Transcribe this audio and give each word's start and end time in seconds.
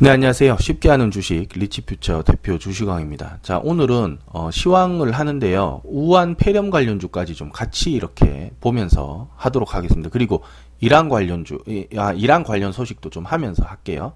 네, 0.00 0.10
안녕하세요. 0.10 0.58
쉽게 0.60 0.88
하는 0.90 1.10
주식 1.10 1.48
리치퓨처 1.52 2.22
대표 2.22 2.56
주식왕입니다. 2.56 3.40
자, 3.42 3.58
오늘은 3.58 4.18
어, 4.26 4.48
시황을 4.48 5.10
하는데요. 5.10 5.82
우한 5.82 6.36
폐렴 6.36 6.70
관련주까지 6.70 7.34
좀 7.34 7.50
같이 7.50 7.90
이렇게 7.90 8.52
보면서 8.60 9.28
하도록 9.34 9.74
하겠습니다. 9.74 10.08
그리고 10.08 10.44
이란 10.78 11.08
관련주, 11.08 11.64
아, 11.96 12.12
이란 12.12 12.44
관련 12.44 12.70
소식도 12.70 13.10
좀 13.10 13.24
하면서 13.24 13.64
할게요. 13.64 14.12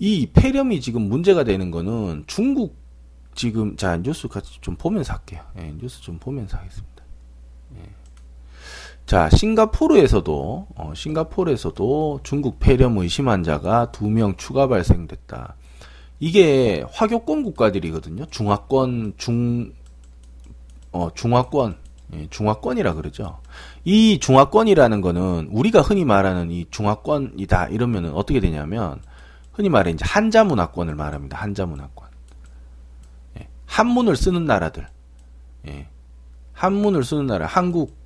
이 0.00 0.30
폐렴이 0.32 0.80
지금 0.80 1.02
문제가 1.02 1.44
되는 1.44 1.70
거는 1.70 2.24
중국 2.26 2.76
지금 3.36 3.76
자 3.76 3.96
뉴스 3.98 4.26
같이 4.26 4.60
좀 4.62 4.74
보면서 4.74 5.12
할게요. 5.12 5.42
예, 5.60 5.72
뉴스 5.78 6.00
좀 6.00 6.18
보면서 6.18 6.56
하겠습니다. 6.56 6.91
자, 9.12 9.28
싱가포르에서도 9.28 10.68
어, 10.74 10.92
싱가포르에서도 10.96 12.20
중국 12.22 12.58
폐렴 12.58 12.96
의심 12.96 13.28
환자가 13.28 13.92
두 13.92 14.08
명 14.08 14.34
추가 14.38 14.68
발생됐다. 14.68 15.54
이게 16.18 16.82
화교권 16.90 17.42
국가들이거든요. 17.42 18.24
중화권 18.30 19.12
중 19.18 19.74
어, 20.92 21.10
중화권 21.14 21.76
예, 22.14 22.26
중화권이라 22.30 22.94
그러죠. 22.94 23.40
이 23.84 24.18
중화권이라는 24.18 25.02
거는 25.02 25.50
우리가 25.52 25.82
흔히 25.82 26.06
말하는 26.06 26.50
이 26.50 26.64
중화권이다 26.70 27.66
이러면은 27.66 28.14
어떻게 28.14 28.40
되냐면 28.40 29.02
흔히 29.52 29.68
말해 29.68 29.90
이제 29.90 30.06
한자 30.08 30.42
문화권을 30.42 30.94
말합니다. 30.94 31.36
한자 31.36 31.66
문화권. 31.66 32.08
예, 33.40 33.48
한문을 33.66 34.16
쓰는 34.16 34.46
나라들. 34.46 34.86
예, 35.68 35.86
한문을 36.54 37.04
쓰는 37.04 37.26
나라 37.26 37.44
한국 37.44 38.00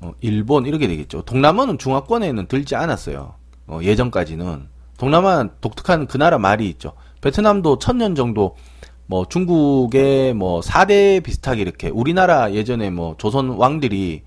어, 0.00 0.12
일본 0.20 0.66
이렇게 0.66 0.86
되겠죠. 0.86 1.22
동남아는 1.22 1.78
중화권에는 1.78 2.46
들지 2.46 2.76
않았어요. 2.76 3.34
어, 3.66 3.78
예전까지는 3.82 4.68
동남아 4.98 5.48
독특한 5.60 6.06
그 6.06 6.18
나라 6.18 6.38
말이 6.38 6.68
있죠. 6.70 6.92
베트남도 7.20 7.78
천년 7.78 8.14
정도 8.14 8.56
뭐 9.06 9.26
중국의 9.26 10.34
뭐 10.34 10.60
4대 10.60 11.22
비슷하게 11.22 11.62
이렇게 11.62 11.88
우리나라 11.88 12.52
예전에 12.52 12.90
뭐 12.90 13.16
조선 13.18 13.50
왕들이 13.50 14.22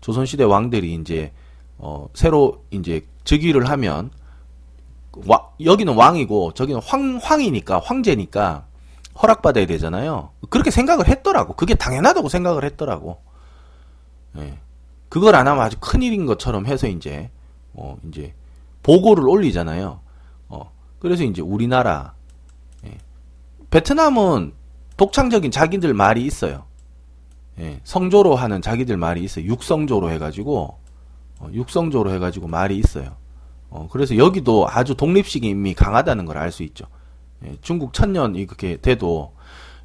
조선 0.00 0.26
시대 0.26 0.44
왕들이 0.44 0.94
이제 0.94 1.32
어 1.78 2.08
새로 2.14 2.64
이제 2.70 3.06
즉위를 3.24 3.68
하면 3.70 4.10
와, 5.26 5.48
여기는 5.62 5.94
왕이고 5.94 6.52
저기는 6.54 6.80
황 6.84 7.18
황이니까 7.22 7.80
황제니까 7.80 8.66
허락받아야 9.20 9.66
되잖아요. 9.66 10.30
그렇게 10.50 10.70
생각을 10.70 11.08
했더라고. 11.08 11.54
그게 11.54 11.74
당연하다고 11.74 12.28
생각을 12.28 12.64
했더라고. 12.64 13.18
예. 14.38 14.58
그걸 15.08 15.34
안 15.34 15.46
하면 15.48 15.62
아주 15.62 15.76
큰일인 15.80 16.26
것처럼 16.26 16.66
해서 16.66 16.86
이제 16.88 17.30
어 17.74 17.96
이제 18.08 18.34
보고를 18.82 19.28
올리잖아요. 19.28 20.00
어 20.48 20.72
그래서 20.98 21.24
이제 21.24 21.42
우리나라 21.42 22.14
예. 22.84 22.96
베트남은 23.70 24.52
독창적인 24.96 25.50
자기들 25.50 25.94
말이 25.94 26.24
있어요. 26.24 26.64
예. 27.58 27.80
성조로 27.84 28.34
하는 28.36 28.62
자기들 28.62 28.96
말이 28.96 29.22
있어요. 29.24 29.44
육성조로 29.46 30.10
해가지고 30.12 30.78
어, 31.40 31.48
육성조로 31.52 32.12
해가지고 32.14 32.48
말이 32.48 32.76
있어요. 32.78 33.16
어, 33.70 33.88
그래서 33.90 34.16
여기도 34.16 34.66
아주 34.68 34.94
독립식이 34.94 35.46
이미 35.48 35.74
강하다는 35.74 36.24
걸 36.24 36.36
알 36.36 36.50
수 36.52 36.62
있죠. 36.64 36.86
예, 37.44 37.56
중국 37.60 37.92
천년 37.92 38.34
이렇게 38.34 38.76
돼도, 38.78 39.32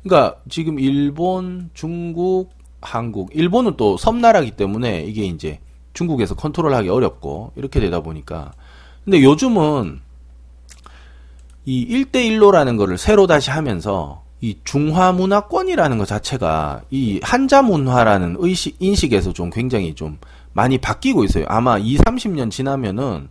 그러니까 0.02 0.40
지금 0.50 0.80
일본, 0.80 1.70
중국, 1.76 2.50
한국, 2.84 3.30
일본은 3.34 3.76
또 3.78 3.98
섬나라기 3.98 4.52
때문에 4.52 5.04
이게 5.04 5.26
이제 5.26 5.60
중국에서 5.94 6.36
컨트롤하기 6.36 6.90
어렵고 6.90 7.54
이렇게 7.56 7.80
되다 7.80 8.02
보니까 8.02 8.54
근데 9.04 9.22
요즘은 9.24 10.02
이 11.66 12.06
1대1로라는 12.06 12.78
거를 12.78 12.98
새로 12.98 13.28
다시 13.28 13.50
하면서 13.50 14.24
이 14.42 14.58
중화 14.66 15.14
문화권이라는 15.14 15.98
것 15.98 16.06
자체가 16.06 16.82
이 16.92 17.20
한자 17.24 17.62
문화라는 17.62 18.36
의식 18.40 18.76
인식에서 18.80 19.32
좀 19.32 19.50
굉장히 19.50 19.96
좀 19.96 20.18
많이 20.52 20.78
바뀌고 20.78 21.24
있어요. 21.24 21.46
아마 21.48 21.78
2, 21.78 21.98
30년 21.98 22.52
지나면은 22.52 23.30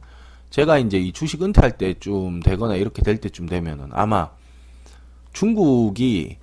제가 0.48 0.78
이제 0.78 0.98
이 0.98 1.12
주식 1.12 1.42
은퇴할 1.42 1.76
때쯤 1.76 2.40
되거나 2.40 2.76
이렇게 2.76 3.02
될 3.02 3.18
때쯤 3.18 3.46
되면은 3.46 3.88
아마 3.92 4.30
중국이 5.32 6.36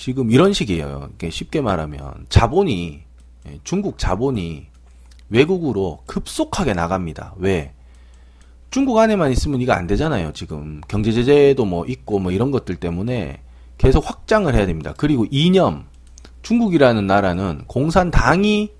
지금 0.00 0.30
이런 0.30 0.54
식이에요. 0.54 1.10
쉽게 1.28 1.60
말하면 1.60 2.24
자본이 2.30 3.02
예, 3.46 3.60
중국 3.64 3.98
자본이 3.98 4.66
외국으로 5.28 5.98
급속하게 6.06 6.72
나갑니다. 6.72 7.34
왜? 7.36 7.74
중국 8.70 8.96
안에만 8.96 9.30
있으면 9.30 9.60
이거 9.60 9.74
안 9.74 9.86
되잖아요. 9.86 10.32
지금 10.32 10.80
경제 10.88 11.12
제재도 11.12 11.66
뭐 11.66 11.84
있고 11.84 12.18
뭐 12.18 12.32
이런 12.32 12.50
것들 12.50 12.76
때문에 12.76 13.42
계속 13.76 14.08
확장을 14.08 14.52
해야 14.54 14.64
됩니다. 14.64 14.94
그리고 14.96 15.26
이념 15.30 15.84
중국이라는 16.40 17.06
나라는 17.06 17.64
공산당이 17.66 18.70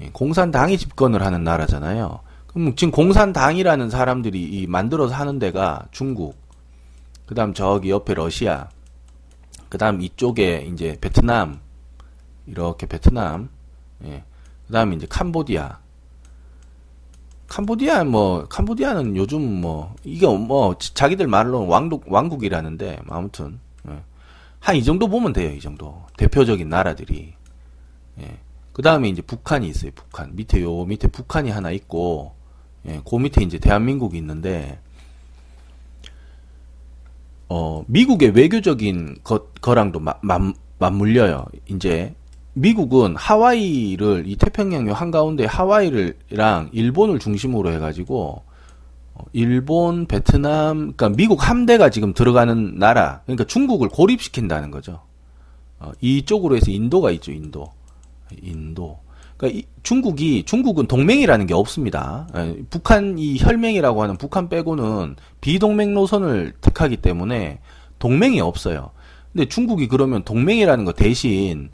예, 0.00 0.10
공산당이 0.10 0.78
집권을 0.78 1.22
하는 1.22 1.44
나라잖아요. 1.44 2.18
그럼 2.46 2.74
지금 2.76 2.90
공산당이라는 2.92 3.90
사람들이 3.90 4.66
만들어서 4.68 5.14
하는 5.14 5.38
데가 5.38 5.84
중국, 5.90 6.34
그다음 7.26 7.52
저기 7.52 7.90
옆에 7.90 8.14
러시아, 8.14 8.70
그 9.70 9.78
다음 9.78 10.02
이쪽에 10.02 10.68
이제 10.70 10.98
베트남, 11.00 11.60
이렇게 12.46 12.86
베트남, 12.86 13.48
예. 14.04 14.24
그 14.66 14.72
다음에 14.72 14.96
이제 14.96 15.06
캄보디아. 15.08 15.78
캄보디아 17.46 18.04
뭐, 18.04 18.46
캄보디아는 18.48 19.16
요즘 19.16 19.60
뭐, 19.60 19.94
이게 20.04 20.26
뭐, 20.26 20.76
자기들 20.76 21.28
말로 21.28 21.66
왕국, 21.66 22.04
왕국이라는데, 22.12 23.00
아무튼, 23.08 23.60
예. 23.88 24.02
한이 24.58 24.84
정도 24.84 25.08
보면 25.08 25.32
돼요, 25.32 25.52
이 25.52 25.60
정도. 25.60 26.02
대표적인 26.16 26.68
나라들이. 26.68 27.32
예. 28.20 28.38
그 28.72 28.82
다음에 28.82 29.08
이제 29.08 29.22
북한이 29.22 29.68
있어요, 29.68 29.92
북한. 29.94 30.34
밑에 30.34 30.62
요 30.62 30.84
밑에 30.84 31.06
북한이 31.06 31.50
하나 31.50 31.70
있고, 31.70 32.34
예, 32.86 33.00
그 33.08 33.16
밑에 33.16 33.42
이제 33.44 33.58
대한민국이 33.58 34.18
있는데, 34.18 34.80
어, 37.52 37.84
미국의 37.88 38.30
외교적인 38.30 39.16
것, 39.24 39.60
거랑도 39.60 39.98
마, 39.98 40.14
마, 40.22 40.38
맞물려요. 40.78 41.46
이제 41.66 42.14
미국은 42.52 43.16
하와이를 43.16 44.22
이 44.26 44.36
태평양요 44.36 44.92
한가운데 44.92 45.46
하와이를랑 45.46 46.70
일본을 46.72 47.18
중심으로 47.18 47.72
해가지고 47.72 48.44
어, 49.14 49.24
일본, 49.32 50.06
베트남, 50.06 50.92
그러니까 50.92 51.08
미국 51.08 51.46
함대가 51.48 51.90
지금 51.90 52.14
들어가는 52.14 52.78
나라, 52.78 53.22
그러니까 53.26 53.44
중국을 53.44 53.88
고립시킨다는 53.88 54.70
거죠. 54.70 55.00
어, 55.80 55.90
이쪽으로 56.00 56.54
해서 56.54 56.70
인도가 56.70 57.10
있죠, 57.10 57.32
인도, 57.32 57.72
인도. 58.42 59.00
그러니까 59.40 59.58
이, 59.58 59.64
중국이 59.82 60.42
중국은 60.44 60.86
동맹이라는 60.86 61.46
게 61.46 61.54
없습니다. 61.54 62.28
예, 62.36 62.56
북한 62.68 63.18
이 63.18 63.38
혈맹이라고 63.38 64.02
하는 64.02 64.18
북한 64.18 64.50
빼고는 64.50 65.16
비동맹 65.40 65.94
노선을 65.94 66.52
택하기 66.60 66.98
때문에 66.98 67.60
동맹이 67.98 68.42
없어요. 68.42 68.90
근데 69.32 69.46
중국이 69.46 69.88
그러면 69.88 70.24
동맹이라는 70.24 70.84
거 70.84 70.92
대신 70.92 71.70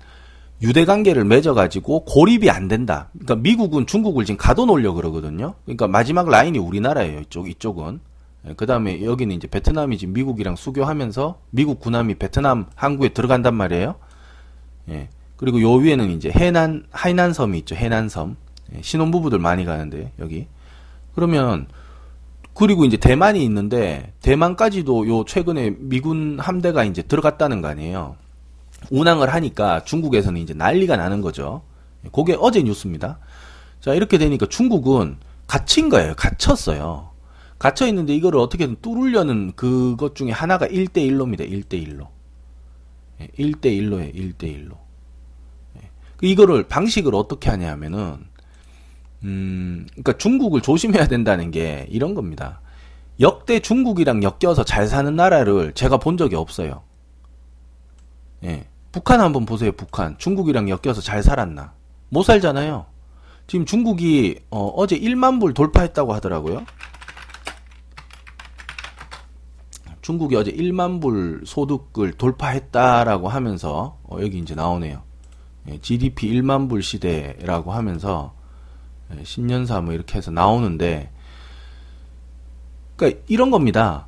유대 0.62 0.84
관계를 0.84 1.25
맺어가지고 1.25 2.05
고립이 2.05 2.50
안 2.50 2.69
된다. 2.69 3.09
그러니까 3.12 3.34
미국은 3.34 3.87
중국을 3.87 4.25
지금 4.25 4.38
가둬놓으려 4.38 4.93
그러거든요. 4.93 5.55
그러니까 5.65 5.88
마지막 5.88 6.28
라인이 6.28 6.59
우리나라예요. 6.60 7.21
이쪽 7.21 7.50
이쪽은. 7.50 7.99
예, 8.47 8.55
그 8.56 8.66
다음에 8.66 9.05
여기는 9.05 9.34
이제 9.34 9.49
베트남이 9.49 9.99
지금 9.99 10.15
미국이랑 10.15 10.55
수교하면서 10.55 11.41
미국 11.50 11.81
군함이 11.81 12.15
베트남 12.15 12.66
항구에 12.76 13.09
들어간단 13.09 13.55
말이에요. 13.55 13.97
예. 14.91 15.09
그리고 15.37 15.61
요 15.61 15.75
위에는 15.75 16.11
이제 16.11 16.31
해난 16.31 16.87
하이난섬이 16.91 17.59
있죠. 17.61 17.75
해난섬. 17.75 18.37
예, 18.75 18.83
신혼부부들 18.83 19.39
많이 19.39 19.65
가는데 19.65 20.13
여기. 20.19 20.47
그러면 21.15 21.67
그리고 22.55 22.85
이제 22.85 22.97
대만이 22.97 23.45
있는데 23.45 24.15
대만까지도 24.23 25.09
요 25.09 25.25
최근에 25.25 25.77
미군 25.79 26.38
함대가 26.41 26.85
이제 26.85 27.03
들어갔다는 27.03 27.61
거 27.61 27.69
아니에요. 27.69 28.17
운항을 28.91 29.33
하니까 29.33 29.85
중국에서는 29.85 30.41
이제 30.41 30.55
난리가 30.55 30.97
나는 30.97 31.21
거죠. 31.21 31.62
그게 32.12 32.37
어제 32.39 32.62
뉴스입니다. 32.62 33.19
자, 33.81 33.94
이렇게 33.94 34.17
되니까 34.19 34.47
중국은 34.47 35.19
갇힌 35.47 35.89
거예요. 35.89 36.15
갇혔어요. 36.17 37.11
갇혀 37.59 37.87
있는데 37.89 38.15
이거를 38.15 38.39
어떻게든 38.39 38.77
뚫으려는 38.81 39.53
그것 39.55 40.15
중에 40.15 40.31
하나가 40.31 40.67
1대1로입니다. 40.67 41.50
1대1로. 41.50 42.09
1대1로에 43.39 44.15
1대1로. 44.15 44.86
그 46.17 46.27
이거를 46.27 46.65
방식을 46.69 47.15
어떻게 47.15 47.51
하냐 47.51 47.71
하면은 47.73 48.27
음, 49.25 49.87
그러니까 49.91 50.17
중국을 50.17 50.61
조심해야 50.61 51.09
된다는 51.09 51.51
게 51.51 51.87
이런 51.91 52.15
겁니다. 52.15 52.61
역대 53.21 53.61
중국이랑 53.61 54.23
엮여서 54.23 54.65
잘 54.65 54.87
사는 54.87 55.15
나라를 55.15 55.73
제가 55.73 55.97
본 55.97 56.17
적이 56.17 56.37
없어요. 56.37 56.83
예. 58.45 58.67
북한 58.93 59.21
한번 59.21 59.47
보세요, 59.47 59.73
북한. 59.73 60.17
중국이랑 60.19 60.69
엮여서 60.69 61.01
잘 61.01 61.23
살았나? 61.23 61.73
못 62.09 62.23
살잖아요. 62.23 62.87
지금 63.47 63.65
중국이 63.65 64.41
어, 64.51 64.67
어제 64.75 64.99
1만 64.99 65.41
불 65.41 65.55
돌파했다고 65.55 66.13
하더라고요. 66.15 66.65
중국이 70.03 70.37
어제 70.37 70.53
1만 70.53 71.01
불 71.01 71.43
소득을 71.45 72.13
돌파했다라고 72.13 73.29
하면서 73.29 73.99
어, 74.05 74.19
여기 74.21 74.39
이제 74.39 74.55
나오네요. 74.55 75.06
예, 75.69 75.79
GDP 75.79 76.33
1만 76.35 76.69
불 76.69 76.83
시대라고 76.83 77.73
하면서 77.73 78.35
예, 79.17 79.25
신년사 79.25 79.81
뭐 79.81 79.95
이렇게 79.95 80.17
해서 80.19 80.31
나오는데 80.31 81.11
그러니까 82.97 83.21
이런 83.29 83.51
겁니다. 83.51 84.07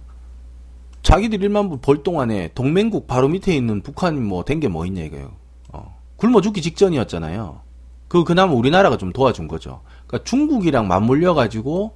자기들 1.03 1.39
1만 1.39 1.69
불 1.71 1.79
벌 1.81 2.03
동안에 2.03 2.51
동맹국 2.55 3.07
바로 3.07 3.29
밑에 3.29 3.55
있는 3.55 3.83
북한이 3.83 4.21
뭐 4.21 4.43
된 4.45 4.61
게 4.61 4.69
뭐 4.69 4.85
있냐 4.87 5.03
이거예요. 5.03 5.33
어, 5.73 5.97
굶어 6.17 6.41
죽기 6.41 6.61
직전이었잖아요. 6.63 7.61
그 8.09 8.25
그나마 8.25 8.53
우리나라가 8.55 8.97
좀 8.97 9.13
도와준 9.13 9.49
거죠. 9.49 9.83
그러니까 10.07 10.25
중국이랑 10.29 10.89
맞물려 10.89 11.35
가지고 11.35 11.95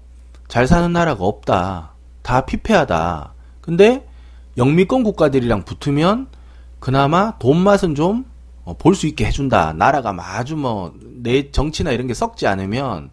잘 0.49 0.67
사는 0.67 0.93
나라가 0.93 1.25
없다. 1.25 1.93
다 2.23 2.45
피폐하다. 2.45 3.33
근데 3.61 4.07
영미권 4.59 5.03
국가들이랑 5.03 5.65
붙으면 5.65 6.29
그나마 6.79 7.39
돈 7.39 7.57
맛은 7.59 7.95
좀 7.95 8.27
볼수 8.79 9.07
어, 9.07 9.09
있게 9.09 9.27
해준다. 9.27 9.73
나라가 9.73 10.15
아주 10.19 10.57
뭐 10.57 10.93
내 11.23 11.51
정치나 11.51 11.93
이런 11.93 12.07
게 12.07 12.15
썩지 12.15 12.47
않으면 12.47 13.11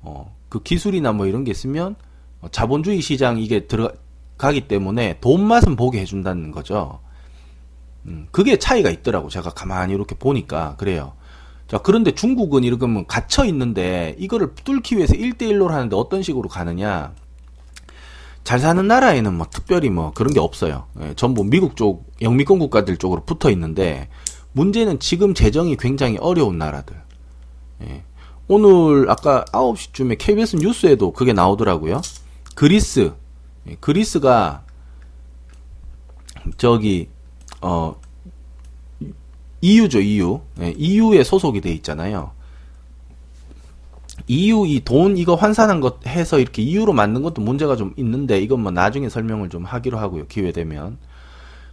어, 0.00 0.34
그 0.48 0.62
기술이나 0.62 1.12
뭐 1.12 1.26
이런 1.26 1.44
게 1.44 1.50
있으면 1.50 1.94
어, 2.40 2.48
자본주의 2.50 3.00
시장 3.00 3.38
이게 3.38 3.66
들어가기 3.66 4.66
때문에 4.66 5.18
돈 5.20 5.46
맛은 5.46 5.76
보게 5.76 6.00
해준다는 6.00 6.50
거죠. 6.50 7.00
음, 8.06 8.26
그게 8.30 8.58
차이가 8.58 8.90
있더라고. 8.90 9.28
제가 9.28 9.50
가만히 9.50 9.94
이렇게 9.94 10.14
보니까 10.14 10.76
그래요. 10.76 11.12
자, 11.68 11.78
그런데 11.78 12.10
중국은 12.10 12.64
이러면 12.64 13.06
갇혀 13.06 13.44
있는데 13.46 14.14
이거를 14.18 14.54
뚫기 14.54 14.96
위해서 14.96 15.14
1대1로 15.14 15.68
하는데 15.68 15.96
어떤 15.96 16.22
식으로 16.22 16.48
가느냐? 16.48 17.14
잘 18.42 18.58
사는 18.58 18.86
나라에는 18.86 19.32
뭐 19.32 19.46
특별히 19.48 19.88
뭐 19.88 20.12
그런 20.12 20.34
게 20.34 20.40
없어요. 20.40 20.84
예, 21.00 21.14
전부 21.14 21.42
미국 21.44 21.76
쪽, 21.76 22.12
영미권 22.20 22.58
국가들 22.58 22.98
쪽으로 22.98 23.24
붙어 23.24 23.50
있는데 23.50 24.10
문제는 24.54 25.00
지금 25.00 25.34
재정이 25.34 25.76
굉장히 25.76 26.16
어려운 26.18 26.58
나라들. 26.58 26.96
예. 27.82 28.02
오늘 28.46 29.10
아까 29.10 29.44
9시쯤에 29.52 30.16
KBS 30.18 30.56
뉴스에도 30.56 31.12
그게 31.12 31.32
나오더라고요. 31.32 32.00
그리스. 32.54 33.12
예, 33.68 33.76
그리스가 33.80 34.64
저기 36.56 37.08
어 37.60 38.00
EU죠, 39.60 40.00
EU. 40.00 40.40
예, 40.60 40.74
EU에 40.76 41.24
소속이 41.24 41.60
돼 41.60 41.72
있잖아요. 41.72 42.32
EU 44.28 44.66
이 44.66 44.80
돈 44.84 45.16
이거 45.16 45.34
환산한 45.34 45.80
것 45.80 46.06
해서 46.06 46.38
이렇게 46.38 46.62
EU로 46.62 46.92
만든 46.92 47.22
것도 47.22 47.42
문제가 47.42 47.74
좀 47.74 47.92
있는데 47.96 48.38
이건 48.38 48.60
뭐 48.60 48.70
나중에 48.70 49.08
설명을 49.08 49.48
좀 49.48 49.64
하기로 49.64 49.98
하고요. 49.98 50.26
기회 50.28 50.52
되면. 50.52 50.98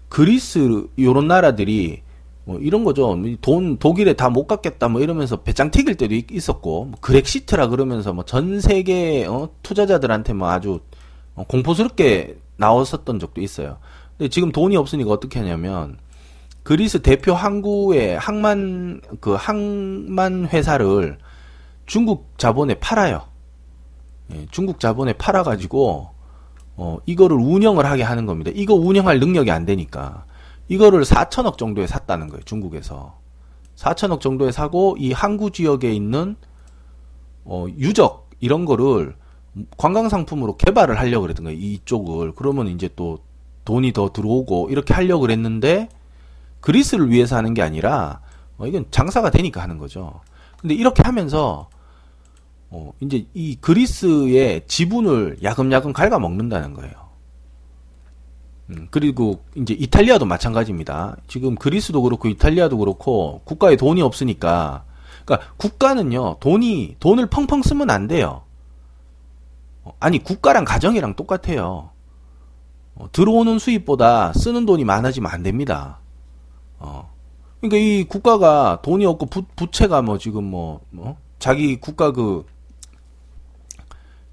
그리스 0.10 0.88
요런 0.98 1.27
나라들이 1.27 2.01
뭐 2.43 2.59
이런 2.59 2.83
거죠. 2.83 3.17
돈 3.41 3.77
독일에 3.77 4.13
다못 4.13 4.47
갖겠다 4.47 4.88
뭐 4.88 5.01
이러면서 5.01 5.43
배짱 5.43 5.69
튀길 5.71 5.95
때도 5.95 6.15
있었고 6.31 6.85
뭐 6.85 6.99
그렉시트라 6.99 7.67
그러면서 7.67 8.13
뭐 8.13 8.23
전 8.25 8.59
세계 8.61 9.25
어, 9.25 9.49
투자자들한테 9.63 10.33
뭐 10.33 10.49
아주 10.49 10.79
어, 11.35 11.43
공포스럽게 11.47 12.38
나왔었던 12.57 13.19
적도 13.19 13.41
있어요. 13.41 13.77
근데 14.17 14.29
지금 14.29 14.51
돈이 14.51 14.75
없으니까 14.75 15.11
어떻게 15.11 15.39
하냐면 15.39 15.97
그리스 16.63 17.01
대표 17.01 17.33
항구의 17.33 18.17
항만 18.19 19.01
그 19.19 19.33
항만 19.33 20.47
회사를 20.47 21.17
중국 21.85 22.33
자본에 22.38 22.75
팔아요. 22.75 23.23
예, 24.33 24.45
중국 24.51 24.79
자본에 24.79 25.13
팔아가지고 25.13 26.09
어 26.77 26.97
이거를 27.05 27.35
운영을 27.38 27.85
하게 27.85 28.03
하는 28.03 28.25
겁니다. 28.25 28.51
이거 28.53 28.73
운영할 28.75 29.19
능력이 29.19 29.51
안 29.51 29.65
되니까 29.65 30.25
이거를 30.68 31.04
4천억 31.04 31.58
정도에 31.58 31.88
샀다는 31.88 32.28
거예요. 32.28 32.44
중국에서 32.44 33.19
4천억 33.75 34.22
정도에 34.22 34.52
사고 34.52 34.96
이 35.00 35.12
항구 35.12 35.52
지역에 35.52 35.92
있는 35.92 36.36
어 37.44 37.66
유적 37.78 38.30
이런 38.40 38.66
거를 38.66 39.16
관광 39.78 40.08
상품으로 40.08 40.58
개발을 40.58 40.98
하려고 40.98 41.24
그랬던 41.24 41.46
거예요. 41.46 41.60
이쪽을 41.60 42.34
그러면 42.34 42.68
이제 42.68 42.90
또 42.96 43.19
돈이 43.66 43.94
더 43.94 44.12
들어오고 44.12 44.69
이렇게 44.69 44.94
하려고 44.94 45.22
그랬는데 45.22 45.90
그리스를 46.62 47.10
위해서 47.10 47.36
하는 47.36 47.54
게 47.54 47.62
아니라 47.62 48.22
어, 48.58 48.68
이건 48.68 48.86
장사가 48.92 49.31
되니까 49.31 49.62
하는 49.62 49.78
거죠. 49.78 50.22
근데 50.60 50.75
이렇게 50.75 51.02
하면서 51.04 51.69
어, 52.69 52.94
이제 53.02 53.25
이 53.34 53.58
그리스의 53.60 54.62
지분을 54.68 55.40
야금야금 55.44 55.92
갉아먹는다는 55.92 56.74
거예요. 56.74 56.94
음, 58.69 58.88
그리고 58.92 59.44
이제 59.56 59.74
이탈리아도 59.74 60.25
마찬가지입니다. 60.25 61.18
지금 61.28 61.56
그리스도 61.56 62.02
그렇고 62.02 62.28
이탈리아도 62.28 62.78
그렇고 62.78 63.42
국가에 63.44 63.75
돈이 63.75 64.02
없으니까 64.02 64.84
그러니까 65.25 65.54
국가는요 65.58 66.38
돈이 66.40 66.96
돈을 67.00 67.28
펑펑 67.28 67.62
쓰면 67.63 67.90
안 67.90 68.08
돼요. 68.08 68.44
어, 69.84 69.94
아니 70.00 70.19
국가랑 70.24 70.66
가정이랑 70.66 71.16
똑같아요. 71.16 71.90
어, 72.96 73.12
들어오는 73.12 73.60
수입보다 73.60 74.34
쓰는 74.34 74.66
돈이 74.66 74.84
많아지면 74.86 75.31
안 75.31 75.44
됩니다. 75.44 76.00
어. 76.80 77.12
그러니까 77.60 77.78
이 77.78 78.04
국가가 78.04 78.80
돈이 78.81 79.06
없고 79.06 79.28
부, 79.28 79.44
부채가 79.56 80.02
뭐 80.02 80.18
지금 80.18 80.44
뭐, 80.44 80.81
뭐 80.90 81.18
자기 81.40 81.80
국가 81.80 82.12
그 82.12 82.46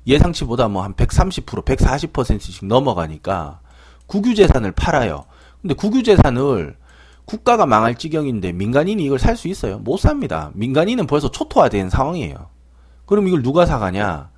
예상치보다 0.07 0.69
뭐 0.69 0.83
한 0.83 0.95
130%, 0.95 1.65
140%씩 1.65 2.67
넘어가니까 2.67 3.61
국유재산을 4.08 4.72
팔아요. 4.72 5.25
근데 5.62 5.75
국유재산을 5.75 6.76
국가가 7.25 7.66
망할 7.66 7.94
지경인데 7.94 8.52
민간인이 8.52 9.02
이걸 9.05 9.19
살 9.19 9.37
수 9.37 9.49
있어요? 9.49 9.78
못 9.78 9.99
삽니다. 9.99 10.50
민간인은 10.55 11.06
벌써 11.06 11.31
초토화된 11.31 11.90
상황이에요. 11.90 12.49
그럼 13.06 13.28
이걸 13.28 13.43
누가 13.43 13.64
사가냐? 13.66 14.31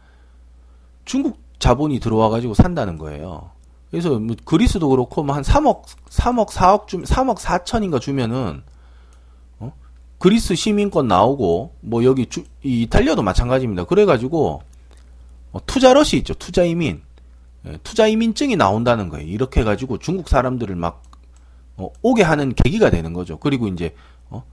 중국 1.05 1.39
자본이 1.59 2.01
들어와가지고 2.01 2.55
산다는 2.55 2.99
거예요. 2.99 3.51
그래서 3.91 4.19
뭐 4.19 4.37
그리스도 4.45 4.89
그렇고 4.89 5.23
뭐 5.23 5.35
한 5.35 5.43
3억 5.43 5.83
3억 6.09 6.49
4억 6.51 6.87
주 6.87 7.03
3억 7.03 7.39
4천인가 7.39 8.01
주면은 8.01 8.63
어? 9.59 9.73
그리스 10.19 10.55
시민권 10.55 11.09
나오고 11.09 11.75
뭐 11.81 12.05
여기 12.05 12.27
주, 12.27 12.45
이 12.63 12.83
이탈리아도 12.83 13.23
마찬가지입니다. 13.23 13.85
그래가지고 13.85 14.63
어, 15.53 15.59
투자러시 15.67 16.17
있죠. 16.19 16.35
투자 16.35 16.63
이민 16.65 16.97
예, 16.99 17.03
투자 17.83 18.07
이민증이 18.07 18.57
나온다는 18.57 19.09
거예요. 19.09 19.27
이렇게 19.27 19.61
해가지고 19.61 19.99
중국 19.99 20.29
사람들을 20.29 20.75
막 20.77 21.03
어, 21.77 21.91
오게 22.03 22.23
하는 22.23 22.55
계기가 22.55 22.91
되는 22.91 23.13
거죠. 23.13 23.39
그리고 23.39 23.69
이제 23.69 23.95
어, 24.29 24.45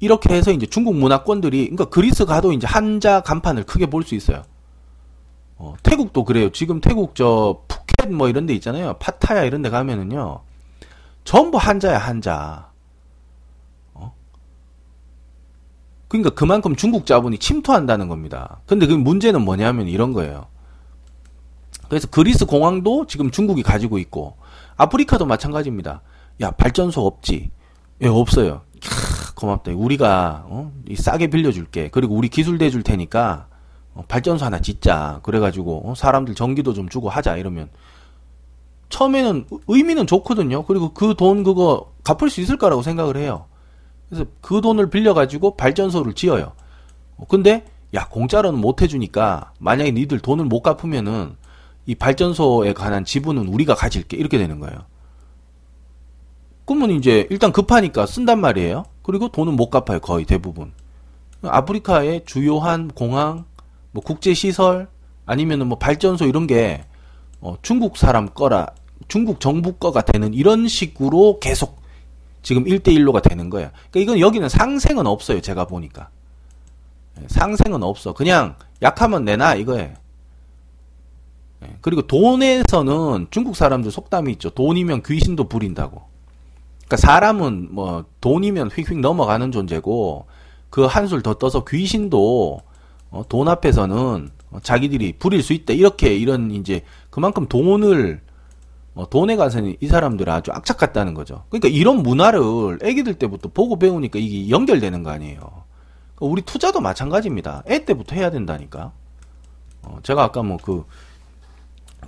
이렇게 0.00 0.34
해서 0.34 0.52
이제 0.52 0.66
중국 0.66 0.96
문화권들이 0.96 1.58
그러니까 1.70 1.86
그리스 1.86 2.24
가도 2.26 2.52
이제 2.52 2.66
한자 2.66 3.20
간판을 3.20 3.64
크게 3.64 3.86
볼 3.86 4.02
수 4.04 4.14
있어요. 4.14 4.42
어, 5.58 5.74
태국도 5.82 6.24
그래요. 6.24 6.50
지금 6.50 6.80
태국 6.80 7.14
저 7.14 7.62
푸켓 7.68 8.12
뭐 8.12 8.28
이런 8.28 8.44
데 8.46 8.54
있잖아요. 8.54 8.94
파타야 8.98 9.44
이런 9.44 9.62
데 9.62 9.70
가면은요. 9.70 10.40
전부 11.24 11.56
한자야, 11.58 11.98
한자. 11.98 12.70
어? 13.94 14.14
그러니까 16.08 16.30
그만큼 16.30 16.76
중국 16.76 17.06
자본이 17.06 17.38
침투한다는 17.38 18.08
겁니다. 18.08 18.60
근데 18.66 18.86
그 18.86 18.92
문제는 18.92 19.42
뭐냐면 19.42 19.88
이런 19.88 20.12
거예요. 20.12 20.46
그래서 21.88 22.08
그리스 22.08 22.46
공항도 22.46 23.06
지금 23.06 23.30
중국이 23.30 23.62
가지고 23.62 23.98
있고 23.98 24.36
아프리카도 24.76 25.26
마찬가지입니다. 25.26 26.02
야, 26.42 26.50
발전소 26.50 27.06
없지? 27.06 27.50
예, 28.02 28.08
없어요. 28.08 28.62
캬, 28.80 29.34
고맙다. 29.36 29.72
우리가 29.72 30.44
어? 30.46 30.72
싸게 30.94 31.28
빌려줄게. 31.28 31.88
그리고 31.90 32.14
우리 32.14 32.28
기술 32.28 32.58
대줄 32.58 32.82
테니까 32.82 33.46
어, 33.94 34.04
발전소 34.06 34.44
하나 34.44 34.60
짓자. 34.60 35.20
그래가지고 35.22 35.90
어, 35.90 35.94
사람들 35.94 36.34
전기도 36.34 36.74
좀 36.74 36.88
주고 36.88 37.08
하자 37.08 37.36
이러면 37.36 37.70
처음에는 38.88 39.46
의미는 39.68 40.06
좋거든요. 40.06 40.64
그리고 40.64 40.92
그 40.92 41.14
돈 41.14 41.42
그거 41.42 41.92
갚을 42.04 42.30
수 42.30 42.40
있을 42.40 42.56
거라고 42.58 42.82
생각을 42.82 43.16
해요. 43.16 43.46
그래서 44.08 44.26
그 44.40 44.60
돈을 44.60 44.90
빌려가지고 44.90 45.56
발전소를 45.56 46.12
지어요. 46.14 46.52
어, 47.16 47.24
근데 47.28 47.64
야 47.94 48.08
공짜로는 48.08 48.60
못 48.60 48.82
해주니까 48.82 49.52
만약에 49.58 49.92
니들 49.92 50.18
돈을 50.20 50.44
못 50.44 50.60
갚으면은 50.62 51.36
이 51.86 51.94
발전소에 51.94 52.72
관한 52.74 53.04
지분은 53.04 53.46
우리가 53.48 53.74
가질게 53.74 54.16
이렇게 54.16 54.38
되는 54.38 54.58
거예요. 54.58 54.84
그러면 56.64 56.90
이제 56.90 57.26
일단 57.30 57.52
급하니까 57.52 58.06
쓴단 58.06 58.40
말이에요. 58.40 58.84
그리고 59.02 59.28
돈은 59.28 59.54
못 59.54 59.70
갚아요 59.70 60.00
거의 60.00 60.24
대부분. 60.24 60.72
아프리카의 61.42 62.24
주요한 62.26 62.88
공항 62.88 63.44
뭐 63.92 64.02
국제 64.02 64.34
시설 64.34 64.88
아니면은 65.26 65.68
뭐 65.68 65.78
발전소 65.78 66.26
이런 66.26 66.46
게 66.46 66.84
어, 67.40 67.56
중국 67.62 67.96
사람 67.96 68.28
거라 68.30 68.66
중국 69.08 69.38
정부 69.38 69.74
거가 69.74 70.02
되는 70.02 70.34
이런 70.34 70.66
식으로 70.66 71.38
계속 71.40 71.80
지금 72.42 72.64
1대1로가 72.64 73.22
되는 73.22 73.50
거야. 73.50 73.70
그러니까 73.90 74.00
이건 74.00 74.20
여기는 74.20 74.48
상생은 74.48 75.06
없어요. 75.06 75.40
제가 75.40 75.66
보니까. 75.66 76.10
예, 77.20 77.26
상생은 77.28 77.82
없어. 77.82 78.12
그냥 78.12 78.56
약하면 78.82 79.24
내놔 79.24 79.56
이거에. 79.56 79.80
예. 79.80 79.94
그리고 81.80 82.02
돈에서는 82.02 83.28
중국 83.30 83.56
사람들 83.56 83.90
속담이 83.90 84.32
있죠. 84.32 84.50
돈이면 84.50 85.02
귀신도 85.02 85.48
부린다고. 85.48 86.02
그러니까 86.86 86.96
사람은 86.96 87.68
뭐 87.72 88.04
돈이면 88.20 88.70
휙휙 88.70 89.00
넘어가는 89.00 89.50
존재고 89.52 90.26
그 90.70 90.84
한술 90.84 91.22
더 91.22 91.34
떠서 91.34 91.64
귀신도 91.64 92.60
어, 93.10 93.24
돈 93.28 93.48
앞에서는 93.48 94.30
자기들이 94.62 95.14
부릴 95.18 95.42
수 95.42 95.52
있다. 95.52 95.72
이렇게 95.74 96.14
이런 96.14 96.50
이제 96.50 96.82
그만큼 97.10 97.46
돈을 97.46 98.20
어, 98.94 99.08
돈에 99.10 99.36
가서는 99.36 99.76
이 99.80 99.86
사람들 99.86 100.28
아주 100.30 100.52
악착 100.52 100.78
같다는 100.78 101.14
거죠. 101.14 101.44
그러니까 101.50 101.68
이런 101.68 102.02
문화를 102.02 102.78
애기들 102.82 103.14
때부터 103.14 103.50
보고 103.52 103.78
배우니까 103.78 104.18
이게 104.18 104.48
연결되는 104.48 105.02
거 105.02 105.10
아니에요. 105.10 105.40
그러니까 105.40 105.64
우리 106.20 106.42
투자도 106.42 106.80
마찬가지입니다. 106.80 107.62
애 107.68 107.84
때부터 107.84 108.14
해야 108.14 108.30
된다니까. 108.30 108.92
어, 109.82 109.98
제가 110.02 110.24
아까 110.24 110.42
뭐그 110.42 110.84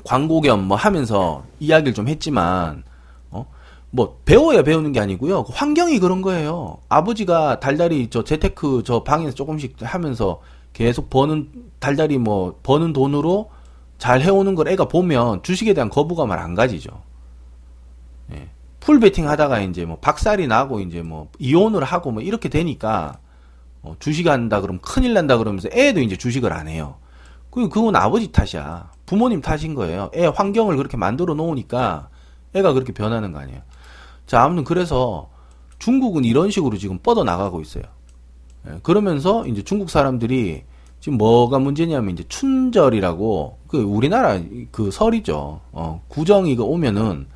광고 0.04 0.40
겸 0.40 0.60
뭐 0.68 0.76
하면서 0.76 1.44
이야기를 1.60 1.94
좀 1.94 2.08
했지만 2.08 2.84
어? 3.30 3.46
뭐 3.90 4.18
배워야 4.24 4.62
배우는 4.62 4.92
게 4.92 5.00
아니고요. 5.00 5.44
그 5.44 5.52
환경이 5.54 5.98
그런 5.98 6.22
거예요. 6.22 6.78
아버지가 6.88 7.60
달달이 7.60 8.08
저 8.10 8.24
재테크 8.24 8.82
저 8.84 9.02
방에서 9.04 9.34
조금씩 9.34 9.76
하면서 9.80 10.40
계속 10.72 11.10
버는 11.10 11.48
달달이 11.80 12.18
뭐 12.18 12.58
버는 12.62 12.92
돈으로 12.92 13.50
잘 13.98 14.20
해오는 14.20 14.54
걸 14.54 14.68
애가 14.68 14.86
보면 14.86 15.42
주식에 15.42 15.74
대한 15.74 15.90
거부감을 15.90 16.38
안 16.38 16.54
가지죠. 16.54 16.90
예. 18.32 18.48
full 18.80 19.00
베팅 19.00 19.28
하다가 19.28 19.60
이제 19.60 19.84
뭐 19.84 19.98
박살이 20.00 20.46
나고 20.46 20.80
이제 20.80 21.02
뭐 21.02 21.28
이혼을 21.38 21.82
하고 21.84 22.10
뭐 22.12 22.22
이렇게 22.22 22.48
되니까 22.48 23.18
어, 23.82 23.96
주식 23.98 24.26
한다 24.26 24.60
그러면 24.60 24.80
큰일 24.82 25.14
난다 25.14 25.36
그러면서 25.38 25.68
애도 25.72 26.00
이제 26.00 26.16
주식을 26.16 26.52
안 26.52 26.68
해요. 26.68 26.96
그 27.50 27.68
그건 27.68 27.96
아버지 27.96 28.30
탓이야. 28.30 28.90
부모님 29.08 29.40
탓인 29.40 29.74
거예요. 29.74 30.10
애 30.14 30.26
환경을 30.26 30.76
그렇게 30.76 30.98
만들어 30.98 31.32
놓으니까 31.32 32.10
애가 32.52 32.74
그렇게 32.74 32.92
변하는 32.92 33.32
거 33.32 33.38
아니에요. 33.38 33.62
자, 34.26 34.42
아무튼 34.42 34.64
그래서 34.64 35.30
중국은 35.78 36.26
이런 36.26 36.50
식으로 36.50 36.76
지금 36.76 36.98
뻗어 36.98 37.24
나가고 37.24 37.62
있어요. 37.62 37.84
예, 38.68 38.78
그러면서 38.82 39.46
이제 39.46 39.62
중국 39.62 39.88
사람들이 39.88 40.64
지금 41.00 41.16
뭐가 41.16 41.58
문제냐면 41.58 42.10
이제 42.12 42.24
춘절이라고 42.28 43.58
그 43.66 43.78
우리나라 43.78 44.38
그 44.70 44.90
설이죠. 44.90 45.60
어, 45.72 46.02
구정이가 46.08 46.62
오면은 46.64 47.28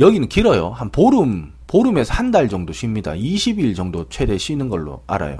여기는 0.00 0.28
길어요. 0.28 0.70
한 0.70 0.90
보름 0.90 1.52
보름에서 1.68 2.14
한 2.14 2.32
달 2.32 2.48
정도 2.48 2.72
쉽니다. 2.72 3.12
20일 3.12 3.76
정도 3.76 4.08
최대 4.08 4.36
쉬는 4.38 4.68
걸로 4.68 5.02
알아요. 5.06 5.36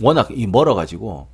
워낙 0.00 0.28
이 0.30 0.46
멀어 0.46 0.74
가지고 0.74 1.26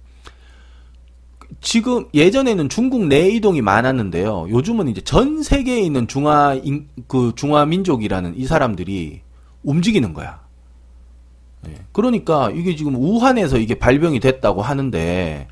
지금 1.60 2.06
예전에는 2.14 2.68
중국 2.68 3.06
내 3.06 3.28
이동이 3.28 3.60
많았는데요. 3.62 4.46
요즘은 4.50 4.88
이제 4.88 5.00
전 5.00 5.42
세계에 5.42 5.80
있는 5.80 6.06
중화 6.08 6.54
인, 6.62 6.88
그 7.06 7.32
중화 7.36 7.66
민족이라는 7.66 8.36
이 8.36 8.46
사람들이 8.46 9.20
움직이는 9.62 10.14
거야. 10.14 10.40
예. 11.68 11.74
그러니까 11.92 12.50
이게 12.50 12.74
지금 12.76 12.94
우한에서 12.96 13.58
이게 13.58 13.78
발병이 13.78 14.20
됐다고 14.20 14.62
하는데 14.62 15.48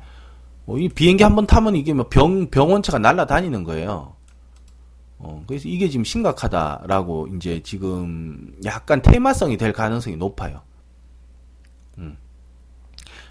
어, 0.65 0.77
이 0.77 0.89
비행기 0.89 1.23
한 1.23 1.35
번 1.35 1.45
타면 1.45 1.75
이게 1.75 1.93
뭐병 1.93 2.49
병원차가 2.49 2.97
날아다니는 2.99 3.63
거예요. 3.63 4.13
어, 5.19 5.43
그래서 5.45 5.67
이게 5.67 5.89
지금 5.89 6.03
심각하다라고 6.03 7.27
이제 7.35 7.61
지금 7.63 8.53
약간 8.65 9.01
테마성이 9.01 9.57
될 9.57 9.73
가능성이 9.73 10.15
높아요. 10.15 10.61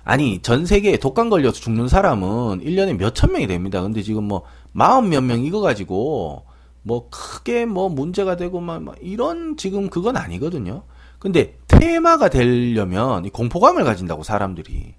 음. 0.04 0.10
아니, 0.10 0.40
전 0.42 0.66
세계에 0.66 0.96
독감 0.96 1.30
걸려서 1.30 1.60
죽는 1.60 1.88
사람은 1.88 2.60
1년에 2.64 2.96
몇천 2.96 3.32
명이 3.32 3.46
됩니다. 3.46 3.82
근데 3.82 4.02
지금 4.02 4.24
뭐, 4.24 4.42
마흔 4.72 5.08
몇 5.10 5.22
명 5.22 5.40
이거 5.44 5.60
가지고, 5.60 6.44
뭐, 6.82 7.08
크게 7.10 7.66
뭐 7.66 7.88
문제가 7.88 8.36
되고, 8.36 8.60
막, 8.60 8.82
막 8.82 8.96
이런 9.00 9.56
지금 9.56 9.90
그건 9.90 10.16
아니거든요. 10.16 10.82
근데 11.18 11.58
테마가 11.66 12.30
되려면 12.30 13.28
공포감을 13.30 13.84
가진다고 13.84 14.22
사람들이. 14.22 14.94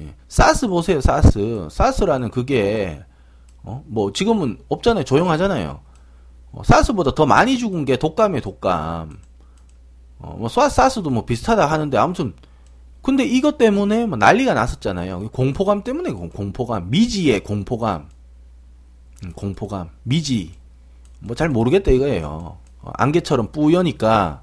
예. 0.00 0.14
사스 0.28 0.66
보세요, 0.66 1.00
사스. 1.00 1.68
사스라는 1.70 2.30
그게 2.30 3.04
어? 3.62 3.82
뭐 3.86 4.12
지금은 4.12 4.58
없잖아요. 4.68 5.04
조용하잖아요. 5.04 5.80
어, 6.52 6.62
사스보다 6.64 7.14
더 7.14 7.26
많이 7.26 7.58
죽은 7.58 7.84
게 7.84 7.96
독감이에요, 7.98 8.40
독감. 8.40 9.18
어, 10.18 10.36
뭐 10.38 10.48
사스도 10.48 11.10
뭐 11.10 11.24
비슷하다 11.24 11.66
하는데 11.66 11.96
아무튼 11.98 12.34
근데 13.04 13.22
이것 13.24 13.58
때문에 13.58 14.06
뭐 14.06 14.16
난리가 14.16 14.54
났었잖아요. 14.54 15.28
공포감 15.30 15.84
때문에 15.84 16.10
공포감, 16.10 16.90
미지의 16.90 17.44
공포감. 17.44 18.08
음, 19.24 19.32
공포감, 19.34 19.90
미지. 20.02 20.52
뭐 21.20 21.36
잘 21.36 21.50
모르겠다 21.50 21.90
이거예요. 21.90 22.56
어, 22.80 22.90
안개처럼 22.94 23.52
뿌여니까 23.52 24.42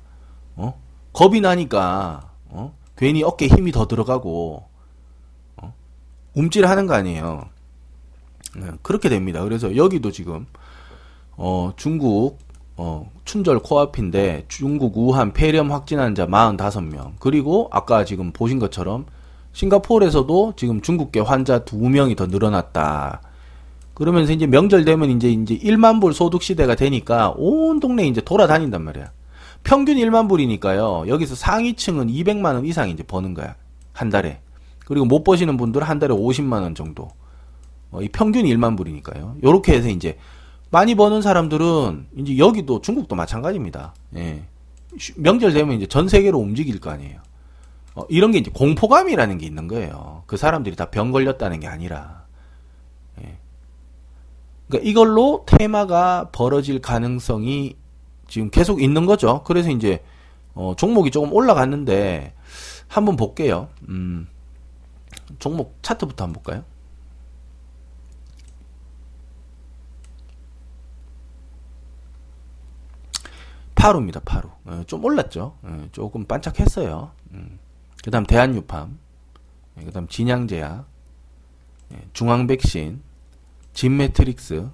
어? 0.56 0.80
겁이 1.14 1.42
나니까 1.42 2.32
어? 2.50 2.74
괜히 2.96 3.24
어깨에 3.24 3.48
힘이 3.50 3.72
더 3.72 3.88
들어가고 3.88 4.64
어? 5.58 5.74
움찔하는 6.36 6.86
거 6.88 6.94
아니에요. 6.94 7.50
네, 8.58 8.68
그렇게 8.84 9.10
됩니다. 9.10 9.44
그래서 9.44 9.76
여기도 9.76 10.12
지금 10.12 10.46
어, 11.36 11.74
중국 11.78 12.38
어, 12.78 13.10
춘절 13.26 13.60
코앞인데 13.60 14.46
중국 14.48 14.98
우한 14.98 15.34
폐렴 15.34 15.72
확진 15.72 16.00
환자 16.00 16.26
45명 16.26 17.14
그리고 17.20 17.70
아까 17.72 18.06
지금 18.06 18.32
보신 18.32 18.60
것처럼 18.60 19.06
싱가포르에서도 19.54 20.54
지금 20.56 20.82
중국계 20.82 21.20
환자 21.20 21.60
2명이 21.60 22.16
더 22.16 22.28
늘어났다. 22.28 23.22
그러면서 23.94 24.32
이제 24.32 24.48
명절 24.48 24.86
되면 24.86 25.10
이제 25.12 25.30
이제 25.30 25.58
1만 25.58 26.02
불 26.02 26.14
소득 26.14 26.42
시대가 26.42 26.76
되니까 26.76 27.34
온 27.36 27.80
동네 27.80 28.08
이제 28.08 28.22
돌아다닌단 28.22 28.82
말이야. 28.84 29.12
평균 29.64 29.98
1만 29.98 30.28
불이니까요. 30.28 31.06
여기서 31.08 31.36
상위층은 31.36 32.08
200만 32.08 32.56
원 32.56 32.66
이상 32.66 32.90
이제 32.90 33.04
버는 33.04 33.34
거야. 33.34 33.56
한 33.94 34.10
달에. 34.10 34.40
그리고 34.86 35.06
못 35.06 35.24
버시는 35.24 35.58
분들은 35.58 35.86
한 35.86 36.00
달에 36.00 36.14
50만 36.14 36.62
원 36.62 36.74
정도. 36.74 37.10
어, 37.92 38.02
이 38.02 38.10
평균 38.10 38.46
1만 38.46 38.78
불이니까요. 38.78 39.36
요렇게 39.44 39.74
해서 39.74 39.90
이제 39.90 40.18
많이 40.72 40.96
버는 40.96 41.22
사람들은 41.22 42.08
이제 42.18 42.38
여기도 42.38 42.82
중국도 42.82 43.16
마찬가지입니다. 43.16 43.94
예. 44.16 44.44
명절 45.18 45.54
되면 45.54 45.76
이제 45.76 45.86
전 45.86 46.08
세계로 46.08 46.40
움직일 46.40 46.80
거 46.80 46.90
아니에요. 46.90 47.20
어, 47.94 48.04
이런 48.10 48.32
게 48.32 48.38
이제 48.40 48.50
공포감이라는 48.52 49.38
게 49.38 49.46
있는 49.46 49.68
거예요. 49.68 50.24
그 50.26 50.38
사람들이 50.38 50.76
다 50.78 50.86
병 50.86 51.12
걸렸다는 51.12 51.60
게 51.60 51.68
아니라. 51.68 52.24
예. 53.22 53.38
그러니까 54.68 54.90
이걸로 54.90 55.44
테마가 55.46 56.30
벌어질 56.32 56.80
가능성이 56.80 57.76
지금 58.30 58.50
계속 58.50 58.82
있는 58.82 59.06
거죠. 59.06 59.44
그래서 59.44 59.70
이제 59.70 60.02
어, 60.54 60.74
종목이 60.78 61.12
조금 61.12 61.34
올라갔는데 61.34 62.34
한번 62.88 63.18
볼게요. 63.18 63.68
음, 63.90 64.28
종목 65.40 65.78
차트부터 65.82 66.24
한번 66.26 66.42
볼까요? 66.42 66.64
파루입니다, 73.82 74.20
파루. 74.20 74.48
어, 74.66 74.84
좀 74.86 75.04
올랐죠. 75.04 75.58
어, 75.64 75.88
조금 75.92 76.24
반짝했어요. 76.26 77.12
음. 77.32 77.58
그 78.04 78.12
다음 78.12 78.26
대한유팜, 78.28 79.00
예, 79.80 79.84
그 79.84 79.92
다음 79.92 80.08
진양제약, 80.08 80.86
예, 81.94 81.98
중앙백신, 82.14 83.02
진매트릭스, 83.74 84.70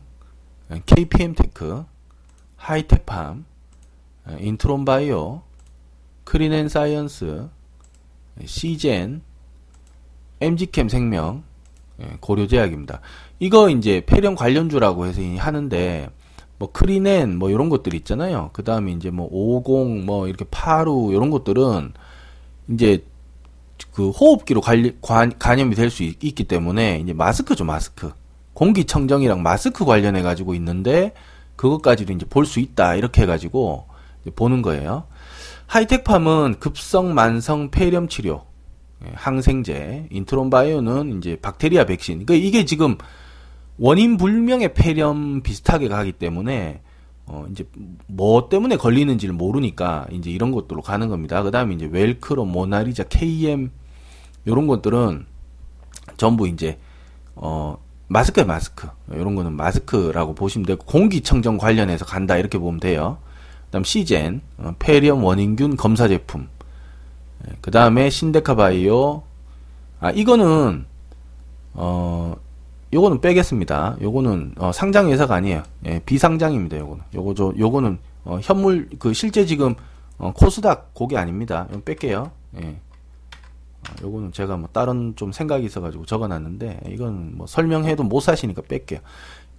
예, 0.74 0.82
KPM테크, 0.86 1.86
하이텍팜, 2.58 3.46
인트론바이오, 4.40 5.42
크린앤사이언스, 6.26 7.48
씨젠, 8.44 9.22
MG캠 10.42 10.90
생명, 10.90 11.44
고려제약입니다. 12.20 13.00
이거 13.40 13.70
이제 13.70 14.04
폐렴 14.06 14.36
관련주라고 14.36 15.06
해서 15.06 15.22
하는데 15.38 16.10
뭐 16.60 16.72
크린앤 16.72 17.38
뭐 17.38 17.50
이런 17.50 17.70
것들 17.70 17.94
있잖아요. 17.94 18.50
그 18.54 18.64
다음에 18.64 18.92
이제 18.92 19.10
뭐 19.12 19.28
50, 19.32 20.06
뭐 20.06 20.28
이렇게 20.28 20.46
파루 20.50 21.12
이런 21.14 21.30
것들은 21.30 21.94
이제 22.70 23.04
그 23.94 24.10
호흡기로 24.10 24.62
관리, 24.62 24.98
관, 25.02 25.38
감염이 25.38 25.76
될 25.76 25.90
수 25.92 26.04
있기 26.04 26.44
때문에 26.46 27.00
이제 27.00 27.14
마스크죠 27.14 27.64
마스크 27.64 28.12
공기청정이랑 28.54 29.44
마스크 29.44 29.86
관련해 29.86 30.22
가지고 30.24 30.56
있는데 30.56 31.14
그것까지도 31.56 32.14
이제 32.14 32.26
볼 32.26 32.46
수 32.46 32.60
있다 32.60 32.96
이렇게 32.96 33.22
해가지고 33.22 33.86
보는 34.36 34.62
거예요. 34.64 35.06
하이텍팜은 35.68 36.56
급성 36.60 37.14
만성 37.14 37.70
폐렴 37.70 38.08
치료, 38.08 38.46
예, 39.06 39.12
항생제, 39.14 40.08
인트론바이오는 40.12 41.18
이제 41.18 41.38
박테리아 41.42 41.86
백신. 41.86 42.26
그러니까 42.26 42.48
이게 42.48 42.66
지금 42.66 42.98
원인 43.78 44.18
불명의 44.18 44.74
폐렴 44.74 45.42
비슷하게 45.42 45.88
가기 45.88 46.14
때문에 46.14 46.82
어 47.26 47.46
이제 47.52 47.68
뭐 48.08 48.50
때문에 48.50 48.78
걸리는지를 48.78 49.34
모르니까 49.34 50.08
이제 50.12 50.32
이런 50.32 50.52
것들로 50.52 50.82
가는 50.82 51.10
겁니다. 51.10 51.44
그다음에 51.44 51.76
이제 51.76 51.88
웰크로, 51.92 52.46
모나리자, 52.46 53.04
KM 53.04 53.70
이런 54.46 54.68
것들은 54.68 55.26
전부 56.16 56.48
이제 56.48 56.80
어 57.36 57.78
마스크에 58.08 58.44
마스크. 58.44 58.88
이런 59.12 59.36
거는 59.36 59.54
마스크라고 59.54 60.34
보시면 60.34 60.66
되고, 60.66 60.84
공기청정 60.86 61.58
관련해서 61.58 62.06
간다. 62.06 62.38
이렇게 62.38 62.58
보면 62.58 62.80
돼요. 62.80 63.18
그 63.66 63.72
다음 63.72 63.84
시젠, 63.84 64.42
어, 64.58 64.74
페리엄 64.80 65.24
원인균 65.24 65.76
검사 65.76 66.08
제품. 66.08 66.48
예, 67.48 67.54
그 67.62 67.72
다음에 67.72 68.10
신데카바이오. 68.10 69.24
아, 70.00 70.12
이거는, 70.12 70.86
어, 71.74 72.36
요거는 72.94 73.22
빼겠습니다. 73.22 73.98
요거는, 74.02 74.56
어, 74.58 74.72
상장 74.72 75.10
회사가 75.10 75.36
아니에요. 75.36 75.64
예, 75.86 76.00
비상장입니다. 76.06 76.78
요거는. 76.78 77.04
요거, 77.14 77.34
저, 77.34 77.54
요거는, 77.58 78.00
어, 78.24 78.40
현물, 78.42 78.90
그, 78.98 79.14
실제 79.14 79.46
지금, 79.46 79.76
어, 80.18 80.32
코스닥 80.34 80.94
고기 80.94 81.18
아닙니다. 81.18 81.68
이거 81.70 81.82
뺄게요. 81.82 82.32
예. 82.62 82.80
어, 83.88 83.94
요거는 84.02 84.32
제가 84.32 84.58
뭐 84.58 84.70
다른 84.72 85.16
좀 85.16 85.32
생각이 85.32 85.66
있어가지고 85.66 86.06
적어놨는데 86.06 86.82
이건 86.88 87.38
뭐 87.38 87.48
설명해도 87.48 88.04
못 88.04 88.20
사시니까 88.20 88.64
뺄게요. 88.64 89.00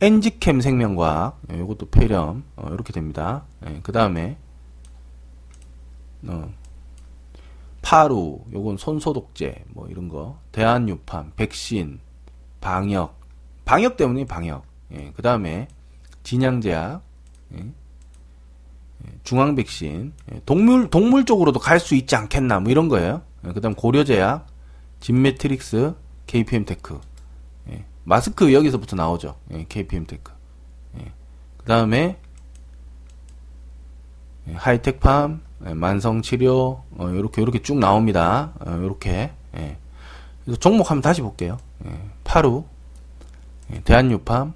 엔지캠 0.01 0.61
생명과학 0.61 1.41
예, 1.53 1.59
요것도 1.59 1.91
폐렴 1.91 2.45
어, 2.57 2.69
이렇게 2.73 2.93
됩니다. 2.93 3.45
예, 3.67 3.81
그 3.83 3.93
다음에 3.93 4.37
어, 6.27 6.53
파루 7.83 8.41
요건 8.53 8.77
손소독제 8.77 9.65
뭐 9.69 9.87
이런 9.89 10.09
거 10.09 10.39
대한유팜 10.53 11.33
백신 11.37 12.01
방역 12.61 13.18
방역 13.69 13.99
때문에 13.99 14.25
방역 14.25 14.65
예, 14.95 15.13
그 15.15 15.21
다음에 15.21 15.69
진양제약 16.23 17.03
예, 17.53 17.59
예 17.59 19.11
중앙 19.25 19.55
백신 19.55 20.15
예, 20.33 20.41
동물 20.47 20.89
동물 20.89 21.27
쪽으로도 21.27 21.61
갈 21.61 21.79
수 21.79 21.95
있지 21.95 22.17
않겠나 22.17 22.61
뭐 22.61 22.71
이런 22.73 22.89
거예요. 22.89 23.21
예, 23.47 23.53
그 23.53 23.61
다음 23.61 23.75
고려제약, 23.75 24.47
진매트릭스, 25.01 25.95
KPM테크. 26.27 26.99
예, 27.71 27.85
마스크 28.05 28.55
여기서부터 28.55 28.97
나오죠. 28.97 29.37
예, 29.53 29.67
KPM테크. 29.69 30.33
예, 31.01 31.13
그 31.59 31.67
다음에 31.67 32.19
예, 34.49 34.53
하이텍팜, 34.55 35.43
예, 35.67 35.75
만성치료, 35.75 36.85
어, 36.97 37.05
요렇게, 37.05 37.61
쭉 37.63 37.79
나옵니다. 37.79 38.55
어, 38.61 38.71
요렇게. 38.71 39.31
예. 39.59 39.77
종목 40.59 40.91
한번 40.91 41.03
다시 41.03 41.21
볼게요. 41.21 41.59
예, 41.85 41.91
파루, 42.25 42.65
예, 42.65 42.78
대한뉴팜, 43.85 44.55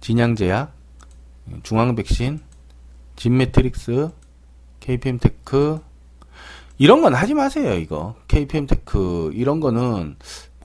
진양제약, 0.00 0.72
예, 1.50 1.60
중앙백신, 1.62 2.40
진매트릭스, 3.16 4.10
KPM테크, 4.80 5.80
이런 6.78 7.00
건 7.00 7.14
하지 7.14 7.34
마세요, 7.34 7.74
이거. 7.74 8.14
KPM 8.28 8.66
테크, 8.66 9.30
이런 9.34 9.60
거는 9.60 10.16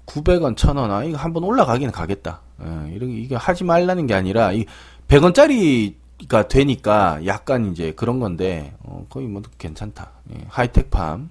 900원, 0.06 0.56
1000원, 0.56 0.92
아, 0.92 1.04
이거 1.04 1.18
한번 1.18 1.44
올라가기는 1.44 1.92
가겠다. 1.92 2.42
예, 2.64 2.94
이런, 2.94 3.10
이게 3.10 3.36
하지 3.36 3.64
말라는 3.64 4.08
게 4.08 4.14
아니라, 4.14 4.52
이 4.52 4.66
100원짜리가 5.08 6.48
되니까 6.50 7.26
약간 7.26 7.72
이제 7.72 7.94
그런 7.94 8.20
건데, 8.20 8.76
어, 8.84 9.06
거의 9.10 9.28
뭐 9.28 9.42
괜찮다. 9.58 10.12
예, 10.34 10.46
하이텍팜, 10.50 11.30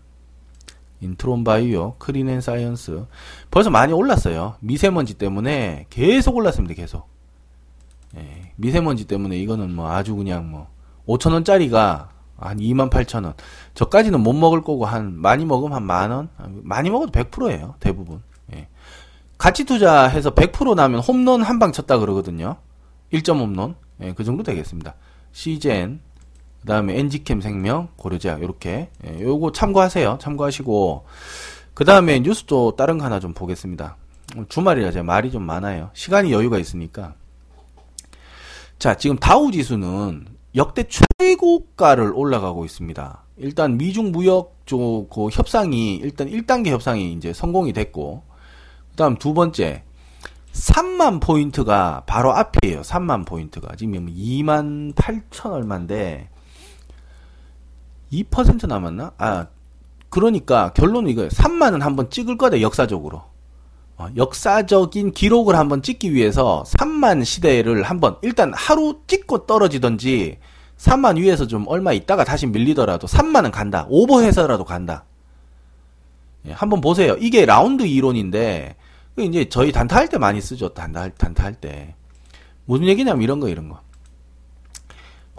인트론 1.01 1.45
바이오, 1.45 1.95
크린앤 1.99 2.41
사이언스. 2.41 3.07
벌써 3.51 3.71
많이 3.71 3.93
올랐어요. 3.93 4.57
미세먼지 4.61 5.15
때문에 5.15 5.87
계속 5.91 6.37
올랐습니다, 6.37 6.75
계속. 6.75 7.09
예, 8.17 8.53
미세먼지 8.57 9.07
때문에 9.07 9.39
이거는 9.39 9.75
뭐 9.75 9.91
아주 9.91 10.15
그냥 10.17 10.51
뭐, 10.51 10.69
5천 11.07 11.33
원짜리가 11.33 12.11
한 12.39 12.59
2만 12.59 12.91
8천 12.91 13.25
원. 13.25 13.35
저까지는 13.75 14.21
못 14.21 14.33
먹을 14.33 14.63
거고 14.63 14.85
한 14.87 15.15
많이 15.19 15.45
먹으면 15.45 15.75
한 15.77 15.85
만 15.85 16.11
원. 16.11 16.29
많이 16.63 16.91
먹어도 16.91 17.13
100%예요. 17.13 17.75
대부분. 17.81 18.23
예. 18.55 18.69
가치 19.39 19.65
투자해서 19.65 20.35
100% 20.35 20.75
나면 20.75 21.01
홈런 21.01 21.43
한 21.43 21.59
방 21.59 21.73
쳤다 21.73 21.99
그러거든요. 21.99 22.57
1점 23.13 23.39
홈런. 23.41 23.75
예, 24.03 24.13
그 24.13 24.25
정도 24.25 24.43
되겠습니다. 24.43 24.95
시젠 25.33 26.01
그 26.61 26.67
다음에 26.67 26.99
엔지캠 26.99 27.41
생명, 27.41 27.89
고려제약 27.97 28.43
요렇게. 28.43 28.91
예, 29.07 29.21
요거 29.21 29.53
참고하세요. 29.53 30.19
참고하시고 30.21 31.05
그 31.75 31.85
다음에 31.85 32.21
뉴스도 32.21 32.77
다른 32.77 32.99
거 32.99 33.05
하나 33.05 33.21
좀 33.21 33.33
보겠습니다. 33.33 33.97
주말이라 34.49 34.93
제가 34.93 35.03
말이 35.03 35.31
좀 35.31 35.43
많아요. 35.43 35.91
시간이 35.95 36.33
여유가 36.33 36.59
있으니까. 36.59 37.15
자, 38.79 38.97
지금 38.97 39.17
다우 39.17 39.51
지수는 39.51 40.27
역대 40.55 40.85
최고가를 40.89 42.13
올라가고 42.15 42.65
있습니다. 42.65 43.25
일단 43.37 43.77
미중 43.77 44.11
무역 44.11 44.57
쪽 44.67 45.02
그 45.02 45.29
협상이 45.33 45.97
일단 45.97 46.29
1단계 46.29 46.69
협상이 46.69 47.13
이제 47.13 47.33
성공이 47.33 47.73
됐고 47.73 48.23
그다음 48.91 49.17
두 49.17 49.35
번째 49.35 49.83
3만 50.53 51.21
포인트가 51.21 52.03
바로 52.07 52.33
앞이에요. 52.33 52.81
3만 52.81 53.27
포인트가 53.27 53.77
지금 53.77 54.07
2만 54.07 54.95
8천 54.95 55.53
얼마인데 55.53 56.30
2% 58.13 58.67
남았나? 58.67 59.13
아 59.19 59.47
그러니까 60.09 60.73
결론은 60.75 61.11
이거예요. 61.11 61.29
3만은 61.31 61.81
한번 61.81 62.11
찍을 62.11 62.37
거다 62.37 62.61
역사적으로. 62.61 63.23
어, 63.97 64.09
역사적인 64.17 65.13
기록을 65.13 65.57
한번 65.57 65.83
찍기 65.83 66.15
위해서 66.15 66.65
3만 66.67 67.25
시대를 67.25 67.83
한번 67.83 68.17
일단 68.23 68.53
하루 68.55 69.01
찍고 69.07 69.47
떨어지던지 69.47 70.39
3만 70.79 71.19
위에서 71.19 71.47
좀 71.47 71.67
얼마 71.69 71.93
있다가 71.93 72.25
다시 72.25 72.47
밀리더라도 72.47 73.07
3만은 73.07 73.53
간다. 73.53 73.87
오버해서라도 73.91 74.65
간다. 74.65 75.05
예, 76.47 76.53
한번 76.53 76.81
보세요. 76.81 77.15
이게 77.21 77.45
라운드 77.45 77.83
이론인데 77.83 78.77
이제 79.19 79.49
저희 79.51 79.71
단타 79.71 79.97
할 79.97 80.09
때 80.09 80.17
많이 80.17 80.41
쓰죠. 80.41 80.71
단타 80.71 81.11
단타 81.11 81.45
할 81.45 81.55
때. 81.55 81.95
무슨 82.65 82.87
얘기냐면 82.87 83.21
이런 83.23 83.39
거 83.41 83.49
이런 83.49 83.69
거. 83.69 83.81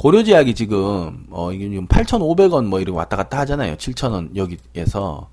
고려제약이 0.01 0.55
지금 0.55 1.27
어 1.29 1.51
이게 1.53 1.69
지금 1.69 1.85
8,500원 1.87 2.65
뭐 2.65 2.79
이렇게 2.79 2.97
왔다 2.97 3.15
갔다 3.17 3.37
하잖아요. 3.41 3.75
7,000원 3.75 4.35
여기에서 4.35 5.29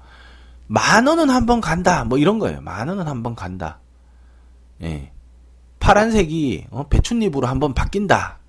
만 0.67 1.07
원은 1.07 1.31
한 1.31 1.47
번 1.47 1.63
간다. 1.63 2.05
뭐 2.05 2.19
이런 2.19 2.39
거예요. 2.39 2.61
만 2.61 2.87
원은 2.87 3.07
한 3.09 3.23
번 3.23 3.35
간다. 3.35 3.79
예. 4.83 5.11
파란색이 5.81 6.67
어, 6.71 6.87
배춧잎으로 6.87 7.47
한 7.47 7.61
번 7.61 7.73
바뀐다. 7.73 8.41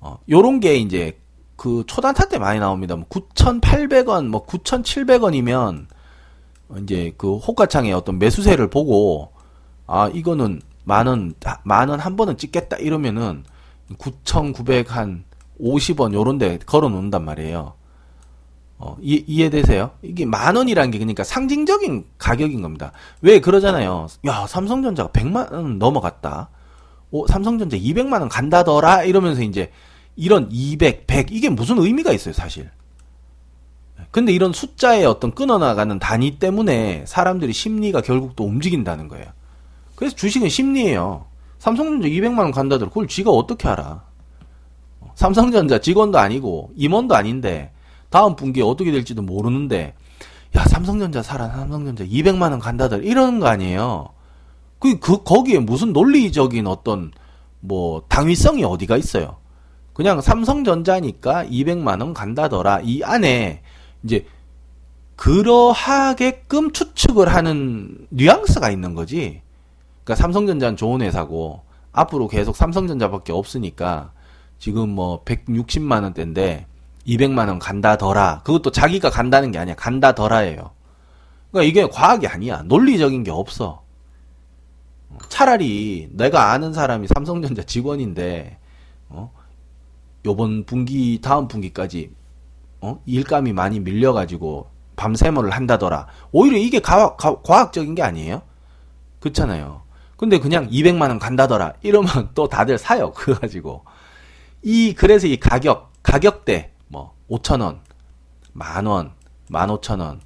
어, 0.00 0.18
요런 0.28 0.60
게 0.60 0.74
이제 0.76 1.18
그 1.56 1.84
초단타 1.86 2.26
때 2.28 2.38
많이 2.38 2.60
나옵니다. 2.60 2.96
뭐 2.96 3.06
9,800원, 3.08 4.26
뭐 4.28 4.44
9,700원이면 4.44 5.86
이제 6.82 7.14
그 7.16 7.36
호가창의 7.36 7.94
어떤 7.94 8.18
매수세를 8.18 8.68
보고 8.68 9.32
아 9.86 10.10
이거는 10.12 10.60
만 10.84 11.06
원 11.08 11.32
만 11.64 11.88
원 11.88 11.98
한 11.98 12.16
번은 12.16 12.36
찍겠다 12.36 12.76
이러면은 12.76 13.44
9,900 13.96 14.94
한 14.94 15.24
50원 15.62 16.14
요런 16.14 16.38
데 16.38 16.58
걸어 16.64 16.88
놓는단 16.88 17.24
말이에요. 17.24 17.74
어, 18.78 18.96
이, 19.02 19.22
이해되세요? 19.26 19.90
이게 20.02 20.24
만 20.24 20.56
원이라는 20.56 20.90
게 20.90 20.98
그러니까 20.98 21.22
상징적인 21.22 22.06
가격인 22.16 22.62
겁니다. 22.62 22.92
왜 23.20 23.38
그러잖아요. 23.38 24.06
야, 24.26 24.46
삼성전자가 24.46 25.10
100만 25.10 25.52
원 25.52 25.78
넘어갔다. 25.78 26.48
오, 27.10 27.26
삼성전자 27.26 27.76
200만 27.76 28.20
원 28.20 28.28
간다더라 28.28 29.04
이러면서 29.04 29.42
이제 29.42 29.70
이런 30.16 30.48
200, 30.50 31.06
100 31.06 31.30
이게 31.30 31.50
무슨 31.50 31.78
의미가 31.78 32.12
있어요, 32.12 32.32
사실. 32.32 32.70
근데 34.10 34.32
이런 34.32 34.52
숫자의 34.52 35.04
어떤 35.04 35.34
끊어나가는 35.34 35.98
단위 35.98 36.38
때문에 36.38 37.04
사람들이 37.06 37.52
심리가 37.52 38.00
결국 38.00 38.34
또 38.34 38.44
움직인다는 38.44 39.08
거예요. 39.08 39.26
그래서 39.94 40.16
주식은 40.16 40.48
심리예요. 40.48 41.26
삼성전자 41.58 42.08
200만 42.08 42.38
원 42.38 42.50
간다더라. 42.50 42.88
그걸 42.88 43.06
쥐가 43.06 43.30
어떻게 43.30 43.68
알아? 43.68 44.09
삼성전자 45.20 45.78
직원도 45.78 46.18
아니고 46.18 46.70
임원도 46.76 47.14
아닌데 47.14 47.72
다음 48.08 48.36
분기에 48.36 48.62
어떻게 48.62 48.90
될지도 48.90 49.20
모르는데 49.20 49.92
야 50.56 50.64
삼성전자 50.64 51.22
사라 51.22 51.46
삼성전자 51.48 52.04
200만 52.04 52.52
원 52.52 52.58
간다들 52.58 53.04
이러는 53.04 53.38
거 53.38 53.46
아니에요. 53.46 54.08
그, 54.78 54.98
그 54.98 55.22
거기에 55.22 55.58
무슨 55.58 55.92
논리적인 55.92 56.66
어떤 56.66 57.12
뭐 57.60 58.02
당위성이 58.08 58.64
어디가 58.64 58.96
있어요. 58.96 59.36
그냥 59.92 60.22
삼성전자니까 60.22 61.44
200만 61.44 62.00
원 62.00 62.14
간다더라 62.14 62.80
이 62.84 63.02
안에 63.04 63.60
이제 64.02 64.24
그러하게끔 65.16 66.72
추측을 66.72 67.28
하는 67.28 68.06
뉘앙스가 68.08 68.70
있는 68.70 68.94
거지. 68.94 69.42
그러니까 70.02 70.22
삼성전자는 70.22 70.78
좋은 70.78 71.02
회사고 71.02 71.60
앞으로 71.92 72.26
계속 72.26 72.56
삼성전자밖에 72.56 73.34
없으니까 73.34 74.12
지금 74.60 74.90
뭐 74.90 75.24
160만 75.24 76.02
원대인데 76.04 76.66
200만 77.06 77.48
원 77.48 77.58
간다더라. 77.58 78.42
그것도 78.44 78.70
자기가 78.70 79.08
간다는 79.10 79.50
게 79.50 79.58
아니야. 79.58 79.74
간다더라예요. 79.74 80.70
그러니까 81.50 81.68
이게 81.68 81.88
과학이 81.88 82.26
아니야. 82.28 82.62
논리적인 82.66 83.24
게 83.24 83.30
없어. 83.30 83.82
차라리 85.28 86.08
내가 86.12 86.52
아는 86.52 86.72
사람이 86.72 87.08
삼성전자 87.08 87.62
직원인데 87.62 88.58
어? 89.08 89.32
요번 90.26 90.64
분기 90.64 91.20
다음 91.22 91.48
분기까지 91.48 92.12
어? 92.82 93.00
일감이 93.06 93.52
많이 93.54 93.80
밀려 93.80 94.12
가지고 94.12 94.68
밤새머를 94.96 95.50
한다더라. 95.50 96.06
오히려 96.32 96.58
이게 96.58 96.80
가, 96.80 97.16
가, 97.16 97.40
과학적인 97.40 97.94
게 97.94 98.02
아니에요? 98.02 98.42
그렇잖아요. 99.20 99.82
근데 100.18 100.38
그냥 100.38 100.68
200만 100.68 101.08
원 101.08 101.18
간다더라. 101.18 101.72
이러면 101.80 102.28
또 102.36 102.46
다들 102.46 102.76
사요. 102.76 103.10
그거 103.12 103.40
가지고. 103.40 103.84
이 104.62 104.94
그래서 104.94 105.26
이 105.26 105.38
가격 105.38 105.92
가격대 106.02 106.72
뭐 106.88 107.14
5천 107.30 107.60
원, 107.62 107.80
만 108.52 108.86
원, 108.86 109.12
만 109.48 109.70
오천 109.70 110.00
원, 110.00 110.20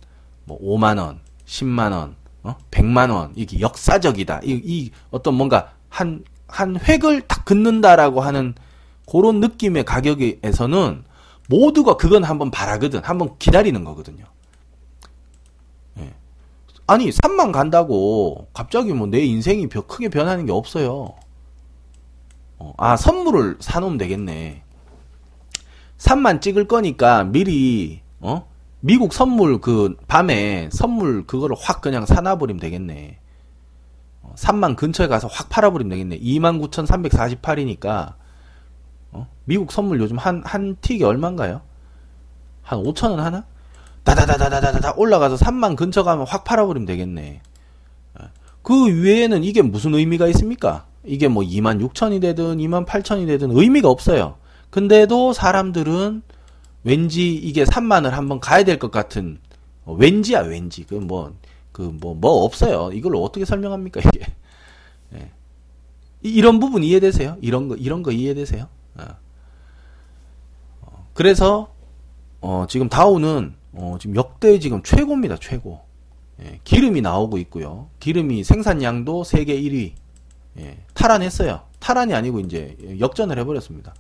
뭐 0.45 0.59
5만 0.61 0.99
원, 0.99 1.21
10만 1.47 1.93
원, 1.93 2.17
어? 2.43 2.57
100만 2.71 3.11
원 3.11 3.33
이게 3.37 3.61
역사적이다. 3.61 4.41
이, 4.45 4.61
이 4.65 4.91
어떤 5.11 5.35
뭔가 5.35 5.73
한한 5.89 6.25
획을 6.81 7.23
딱 7.23 7.45
긋는다라고 7.45 8.21
하는 8.21 8.55
그런 9.11 9.41
느낌의 9.41 9.85
가격에서는 9.85 11.05
모두가 11.49 11.97
그건 11.97 12.25
한번 12.25 12.51
바라거든. 12.51 13.03
한번 13.05 13.37
기다리는 13.39 13.85
거거든요. 13.85 14.25
예. 15.99 16.13
아니 16.87 17.11
3만 17.11 17.53
간다고 17.53 18.49
갑자기 18.55 18.93
뭐 18.93 19.07
내 19.07 19.21
인생이 19.21 19.69
크게 19.69 20.09
변하는 20.09 20.47
게 20.47 20.53
없어요. 20.53 21.15
어, 22.65 22.73
아 22.79 22.97
선물을 22.97 23.59
사놓으면 23.61 23.99
되겠네. 23.99 24.63
3만 25.99 26.41
찍을 26.41 26.67
거니까 26.67 27.25
미리 27.25 28.01
어 28.21 28.47
미국 28.81 29.13
선물 29.13 29.61
그 29.61 29.97
밤에 30.09 30.69
선물 30.73 31.27
그거를 31.27 31.57
확 31.59 31.81
그냥 31.83 32.07
사놔버리면 32.07 32.61
되겠네. 32.61 33.19
3만 34.37 34.73
어, 34.73 34.77
근처에 34.77 35.07
가서 35.09 35.29
확 35.29 35.49
팔아버리면 35.51 35.91
되겠네. 35.91 36.19
29,348이니까 36.21 38.15
어? 39.13 39.29
미국 39.45 39.71
선물 39.71 40.01
요즘 40.01 40.17
한 40.19 40.43
한 40.45 40.77
틱이 40.81 41.03
얼마인가요? 41.05 41.61
한 42.63 42.83
5천 42.83 43.11
원 43.11 43.21
하나? 43.21 43.45
다다다다다다다 44.05 44.95
올라가서 44.97 45.37
3만 45.37 45.77
근처 45.77 46.03
가면 46.03 46.27
확 46.27 46.45
팔아버리면 46.45 46.87
되겠네. 46.87 47.43
어. 48.19 48.25
그 48.63 49.03
외에는 49.03 49.45
이게 49.45 49.61
무슨 49.63 49.95
의미가 49.95 50.27
있습니까? 50.29 50.87
이게 51.05 51.29
뭐 51.29 51.43
2만 51.43 51.81
6천이 51.87 52.21
되든 52.21 52.59
2만 52.59 52.87
8천이 52.87 53.27
되든 53.27 53.51
의미가 53.57 53.89
없어요. 53.89 54.37
근데도 54.71 55.33
사람들은 55.33 56.23
왠지 56.85 57.35
이게 57.35 57.65
3만을 57.65 58.11
한번 58.11 58.41
가야 58.41 58.65
될 58.65 58.79
것 58.79 58.91
같은 58.91 59.39
어, 59.85 59.95
왠지야 59.95 60.41
왠지 60.41 60.85
그 60.85 60.97
뭐 60.97 61.33
그 61.73 61.83
뭐뭐 61.83 62.15
뭐 62.15 62.45
없어요. 62.45 62.91
이걸 62.93 63.17
어떻게 63.17 63.45
설명합니까 63.45 64.01
이게? 64.01 64.27
예. 65.15 65.31
이런 66.23 66.61
부분 66.61 66.85
이해되세요? 66.85 67.37
이런 67.41 67.67
거 67.69 67.75
이런 67.75 68.03
거 68.05 68.13
이해되세요? 68.13 68.69
어. 68.97 69.05
어 70.83 71.07
그래서 71.15 71.75
어, 72.41 72.67
지금 72.69 72.89
다우는 72.89 73.55
어, 73.73 73.97
지금 74.01 74.15
역대 74.15 74.59
지금 74.61 74.83
최고입니다 74.85 75.37
최고. 75.41 75.81
예, 76.43 76.61
기름이 76.65 77.01
나오고 77.01 77.39
있고요. 77.39 77.89
기름이 78.01 78.45
생산량도 78.45 79.25
세계 79.25 79.61
1위. 79.61 79.93
예, 80.59 80.79
탈환했어요. 80.95 81.61
탈환이 81.81 82.15
아니고 82.15 82.41
이제 82.41 82.77
역전을 83.01 83.39
해버렸습니다. 83.39 83.95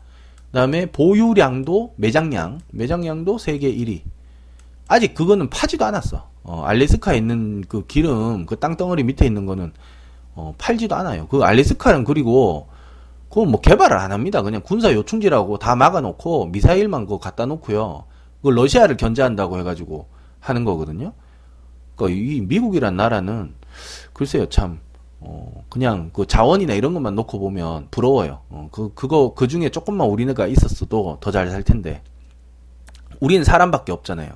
그다음에 0.47 0.87
보유량도 0.87 1.95
매장량, 1.97 2.61
매장량도 2.71 3.39
세계 3.39 3.75
1위. 3.75 4.03
아직 4.87 5.15
그거는 5.15 5.51
파지도 5.51 5.85
않았어. 5.85 6.29
어, 6.45 6.63
알래스카에 6.65 7.17
있는 7.17 7.65
그 7.69 7.87
기름, 7.87 8.47
그 8.47 8.57
땅덩어리 8.57 9.03
밑에 9.03 9.27
있는 9.27 9.47
거는 9.47 9.73
어, 10.35 10.55
팔지도 10.59 10.95
않아요. 10.95 11.27
그 11.29 11.43
알래스카는 11.43 12.05
그리고 12.05 12.69
그거 13.29 13.47
뭐 13.47 13.61
개발을 13.61 13.97
안 13.97 14.13
합니다. 14.13 14.43
그냥 14.43 14.61
군사 14.63 14.93
요충지라고 14.93 15.59
다 15.59 15.75
막아놓고 15.75 16.47
미사일만 16.47 17.07
그거 17.07 17.19
갖다 17.19 17.47
놓고요. 17.47 18.05
그 18.43 18.49
러시아를 18.49 18.97
견제한다고 18.97 19.59
해가지고 19.59 20.07
하는 20.39 20.65
거거든요. 20.65 21.13
그러니까 21.97 22.21
이 22.21 22.41
미국이란 22.43 22.97
나라는 22.97 23.55
글쎄요 24.13 24.49
참 24.49 24.81
어, 25.27 25.65
그냥 25.71 26.11
그 26.13 26.27
자원이나 26.27 26.75
이런 26.75 26.95
것만 26.95 27.15
놓고 27.15 27.39
보면 27.41 27.89
부러워요. 27.91 28.41
어, 28.51 28.69
그, 28.73 28.93
그거, 28.95 29.35
그 29.35 29.49
중에 29.49 29.71
조금만 29.71 30.09
우리네가 30.09 30.47
있었어도 30.49 31.19
더 31.21 31.31
잘 31.33 31.51
살 31.51 31.63
텐데. 31.63 32.03
우리는 33.21 33.45
사람밖에 33.45 33.93
없잖아요. 33.93 34.31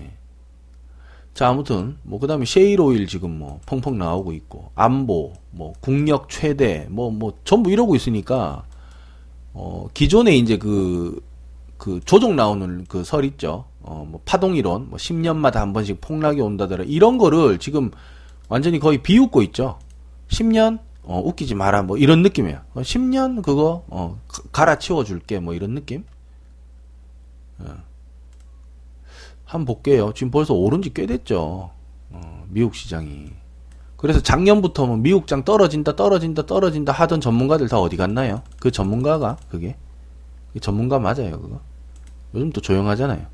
예. 0.00 0.10
자, 1.34 1.48
아무튼, 1.48 1.98
뭐, 2.02 2.18
그 2.18 2.26
다음에 2.26 2.44
셰일 2.44 2.80
오일 2.80 3.06
지금 3.06 3.38
뭐, 3.38 3.60
펑펑 3.66 3.98
나오고 3.98 4.32
있고, 4.32 4.70
안보, 4.74 5.32
뭐, 5.50 5.72
국력 5.80 6.28
최대, 6.30 6.86
뭐, 6.90 7.10
뭐, 7.10 7.34
전부 7.44 7.70
이러고 7.70 7.94
있으니까, 7.96 8.64
어, 9.54 9.88
기존에 9.94 10.34
이제 10.36 10.56
그, 10.58 11.22
그 11.78 12.00
조종 12.04 12.36
나오는 12.36 12.84
그 12.86 13.04
설 13.04 13.24
있죠. 13.26 13.64
어, 13.82 14.06
뭐, 14.08 14.20
파동이론, 14.24 14.90
뭐, 14.90 14.98
10년마다 14.98 15.56
한 15.56 15.72
번씩 15.72 16.00
폭락이 16.00 16.40
온다더라. 16.40 16.84
이런 16.84 17.18
거를 17.18 17.58
지금 17.58 17.90
완전히 18.52 18.78
거의 18.78 18.98
비웃고 18.98 19.40
있죠. 19.44 19.78
10년 20.28 20.78
어, 21.04 21.22
웃기지 21.24 21.54
마라 21.54 21.84
뭐 21.84 21.96
이런 21.96 22.20
느낌이에요. 22.20 22.60
10년 22.74 23.38
어, 23.38 23.42
그거 23.42 23.84
어, 23.88 24.20
갈아치워 24.52 25.04
줄게 25.04 25.38
뭐 25.40 25.54
이런 25.54 25.72
느낌. 25.74 26.04
예. 27.62 27.66
한번 29.46 29.64
볼게요. 29.74 30.12
지금 30.14 30.30
벌써 30.30 30.52
오른 30.52 30.82
지 30.82 30.90
꽤 30.92 31.06
됐죠. 31.06 31.70
어, 32.10 32.44
미국 32.50 32.74
시장이. 32.74 33.30
그래서 33.96 34.20
작년부터 34.20 34.84
뭐 34.84 34.98
미국장 34.98 35.44
떨어진다 35.44 35.96
떨어진다 35.96 36.44
떨어진다 36.44 36.92
하던 36.92 37.22
전문가들 37.22 37.68
다 37.68 37.78
어디 37.80 37.96
갔나요? 37.96 38.42
그 38.60 38.70
전문가가 38.70 39.38
그게 39.48 39.76
그 40.52 40.60
전문가 40.60 40.98
맞아요 40.98 41.40
그거. 41.40 41.58
요즘 42.34 42.50
또 42.52 42.60
조용하잖아요. 42.60 43.24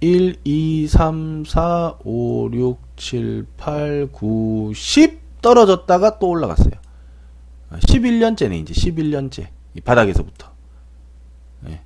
1, 0.00 0.36
2, 0.44 0.86
3, 0.86 1.44
4, 1.44 1.98
5, 2.04 2.50
6, 2.52 2.78
7, 2.96 3.46
8, 3.56 4.08
9, 4.12 4.72
10 4.74 5.20
떨어졌다가 5.40 6.18
또 6.18 6.28
올라갔어요. 6.28 6.72
11년째네, 7.70 8.60
이제 8.60 8.74
11년째. 8.74 9.48
이 9.74 9.80
바닥에서부터. 9.80 10.52
네. 11.60 11.82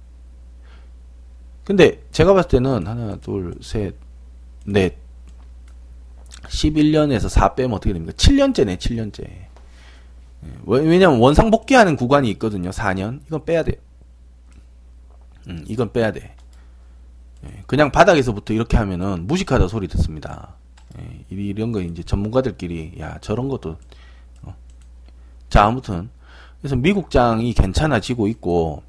근데 1.64 2.02
제가 2.12 2.34
봤을 2.34 2.48
때는 2.50 2.86
하나, 2.86 3.16
둘, 3.16 3.54
셋, 3.60 3.94
넷. 4.64 4.96
11년에서 6.46 7.28
4 7.28 7.54
빼면 7.54 7.74
어떻게 7.74 7.92
됩니까? 7.92 8.12
7년째네, 8.16 8.78
7년째. 8.78 9.22
네. 9.22 9.48
왜냐면 10.64 11.18
원상 11.18 11.50
복귀하는 11.50 11.96
구간이 11.96 12.30
있거든요, 12.32 12.70
4년. 12.70 13.20
이건 13.26 13.44
빼야 13.44 13.62
돼요. 13.62 13.76
음, 15.48 15.64
이건 15.68 15.92
빼야 15.92 16.12
돼. 16.12 16.34
예, 17.44 17.62
그냥 17.66 17.90
바닥에서부터 17.90 18.54
이렇게 18.54 18.76
하면은 18.76 19.26
무식하다 19.26 19.68
소리 19.68 19.88
듣습니다. 19.88 20.54
예, 20.98 21.24
이런 21.30 21.72
거 21.72 21.80
이제 21.80 22.02
전문가들끼리 22.02 22.94
야 23.00 23.18
저런 23.20 23.48
것도 23.48 23.76
어. 24.42 24.54
자 25.48 25.64
아무튼 25.64 26.10
그래서 26.60 26.76
미국장이 26.76 27.52
괜찮아지고 27.54 28.28
있고 28.28 28.82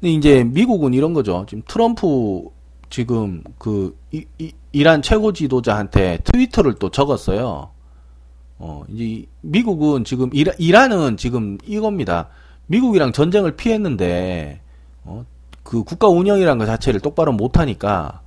근데 0.00 0.12
이제 0.12 0.44
미국은 0.44 0.94
이런 0.94 1.12
거죠. 1.12 1.44
지금 1.48 1.62
트럼프 1.66 2.50
지금 2.90 3.42
그 3.58 3.96
이, 4.10 4.24
이, 4.38 4.52
이란 4.72 5.02
최고 5.02 5.32
지도자한테 5.32 6.18
트위터를 6.24 6.74
또 6.74 6.90
적었어요. 6.90 7.70
어 8.58 8.84
이제 8.88 9.26
미국은 9.40 10.04
지금 10.04 10.30
이란, 10.32 10.54
이란은 10.58 11.16
지금 11.16 11.58
이겁니다. 11.64 12.28
미국이랑 12.66 13.12
전쟁을 13.12 13.56
피했는데 13.56 14.60
어, 15.04 15.24
그 15.62 15.84
국가 15.84 16.08
운영이라는 16.08 16.58
것 16.58 16.66
자체를 16.66 17.00
똑바로 17.00 17.32
못하니까 17.32 18.22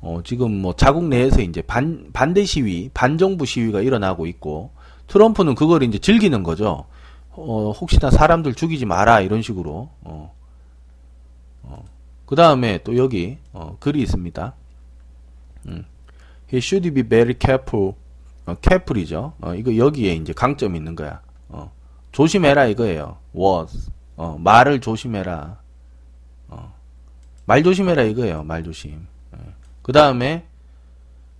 어, 0.00 0.20
지금 0.24 0.52
뭐 0.62 0.74
자국 0.74 1.04
내에서 1.04 1.42
이제 1.42 1.60
반, 1.62 2.10
반대 2.12 2.44
시위, 2.44 2.90
반정부 2.94 3.46
시위가 3.46 3.80
일어나고 3.80 4.26
있고 4.26 4.70
트럼프는 5.08 5.54
그걸 5.54 5.82
이제 5.82 5.98
즐기는 5.98 6.42
거죠. 6.42 6.84
어, 7.30 7.70
혹시나 7.70 8.10
사람들 8.10 8.54
죽이지 8.54 8.86
마라 8.86 9.20
이런 9.20 9.42
식으로. 9.42 9.88
어. 10.02 10.34
어. 11.62 11.84
그 12.26 12.36
다음에 12.36 12.78
또 12.84 12.96
여기 12.96 13.38
어, 13.52 13.76
글이 13.80 14.02
있습니다. 14.02 14.54
음. 15.66 15.84
He 16.52 16.58
should 16.58 16.90
be 16.92 17.02
very 17.02 17.34
careful. 17.40 17.94
어, 18.46 18.54
careful이죠. 18.62 19.34
어, 19.40 19.54
이거 19.54 19.76
여기에 19.76 20.14
이제 20.14 20.32
강점이 20.32 20.76
있는 20.76 20.94
거야. 20.94 21.20
어. 21.48 21.70
조심해라 22.12 22.66
이거예요. 22.66 23.18
was. 23.34 23.90
어, 24.16 24.36
말을 24.38 24.80
조심해라. 24.80 25.58
말 27.48 27.62
조심해라 27.62 28.02
이거예요. 28.02 28.44
말 28.44 28.62
조심. 28.62 29.06
예. 29.34 29.38
그 29.80 29.90
다음에 29.90 30.44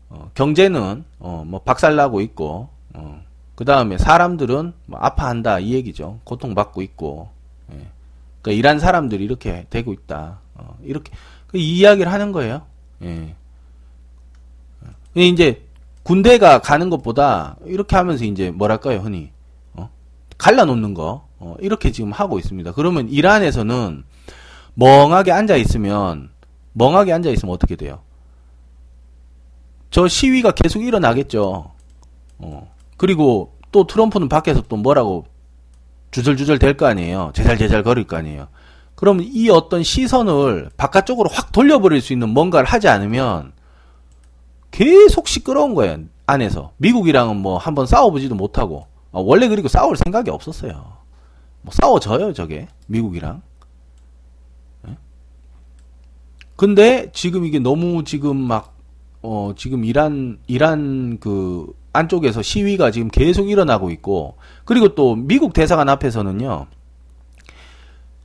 어, 0.09 0.31
경제는 0.33 1.05
어, 1.19 1.45
뭐 1.47 1.61
박살나고 1.61 2.23
있고 2.23 2.71
어, 2.95 3.23
그 3.55 3.67
다음에 3.67 3.99
사람들은 3.99 4.73
뭐 4.87 4.99
아파한다 4.99 5.59
이 5.59 5.75
얘기죠. 5.75 6.21
고통받고 6.25 6.81
있고 6.81 7.29
예. 7.73 7.87
그러니까 8.41 8.59
일한 8.59 8.79
사람들이 8.79 9.23
이렇게 9.23 9.67
되고 9.69 9.93
있다. 9.93 10.39
어, 10.55 10.79
이렇게 10.83 11.13
그 11.47 11.59
이야기를 11.59 12.11
하는 12.11 12.33
거예요. 12.33 12.63
예. 13.03 13.35
이제 15.15 15.63
군대가 16.05 16.61
가는 16.61 16.89
것보다 16.89 17.57
이렇게 17.67 17.97
하면서 17.97 18.25
이제 18.25 18.51
뭐랄까요, 18.51 19.01
흔히 19.01 19.31
어? 19.75 19.91
갈라놓는 20.39 20.95
거 20.95 21.29
어, 21.39 21.55
이렇게 21.61 21.93
지금 21.93 22.13
하고 22.13 22.39
있습니다. 22.39 22.73
그러면 22.73 23.11
이란에서는 23.11 24.05
멍하게 24.83 25.33
앉아 25.33 25.57
있으면 25.57 26.31
멍하게 26.73 27.13
앉아 27.13 27.31
있으면 27.31 27.53
어떻게 27.55 27.75
돼요? 27.75 28.01
저 29.91 30.07
시위가 30.07 30.53
계속 30.53 30.85
일어나겠죠. 30.85 31.73
어. 32.39 32.75
그리고 32.97 33.55
또 33.73 33.87
트럼프는 33.87 34.29
밖에서 34.29 34.63
또 34.63 34.77
뭐라고 34.77 35.25
주절주절 36.13 36.59
될 36.59 36.77
거 36.77 36.87
아니에요. 36.87 37.33
제잘제잘 37.35 37.83
거릴 37.83 38.05
거 38.07 38.17
아니에요. 38.17 38.49
그럼 38.95 39.21
이 39.23 39.51
어떤 39.51 39.83
시선을 39.83 40.71
바깥쪽으로 40.77 41.29
확 41.33 41.51
돌려버릴 41.53 42.01
수 42.01 42.13
있는 42.13 42.29
뭔가를 42.29 42.69
하지 42.69 42.89
않으면 42.89 43.53
계속 44.71 45.27
시끄러운 45.27 45.75
거예요. 45.75 45.99
안에서. 46.27 46.73
미국이랑은 46.77 47.37
뭐 47.37 47.59
한번 47.59 47.87
싸워보지도 47.87 48.35
못하고. 48.37 48.87
아, 49.13 49.19
원래 49.21 49.49
그리고 49.49 49.67
싸울 49.69 49.97
생각이 49.97 50.31
없었어요. 50.31 50.73
뭐 51.63 51.73
싸워져요, 51.73 52.33
저게. 52.33 52.69
미국이랑. 52.87 53.43
예? 54.89 54.97
근데 56.59 57.09
지금 57.13 57.45
이게 57.45 57.61
너무 57.61 58.03
지금 58.03 58.37
막, 58.37 58.75
어, 59.23 59.53
지금 59.57 59.85
이란, 59.85 60.39
이란 60.49 61.19
그 61.21 61.73
안쪽에서 61.93 62.43
시위가 62.43 62.91
지금 62.91 63.07
계속 63.07 63.49
일어나고 63.49 63.91
있고, 63.91 64.35
그리고 64.65 64.97
또 64.97 65.15
미국 65.15 65.53
대사관 65.53 65.89
앞에서는요, 65.89 66.67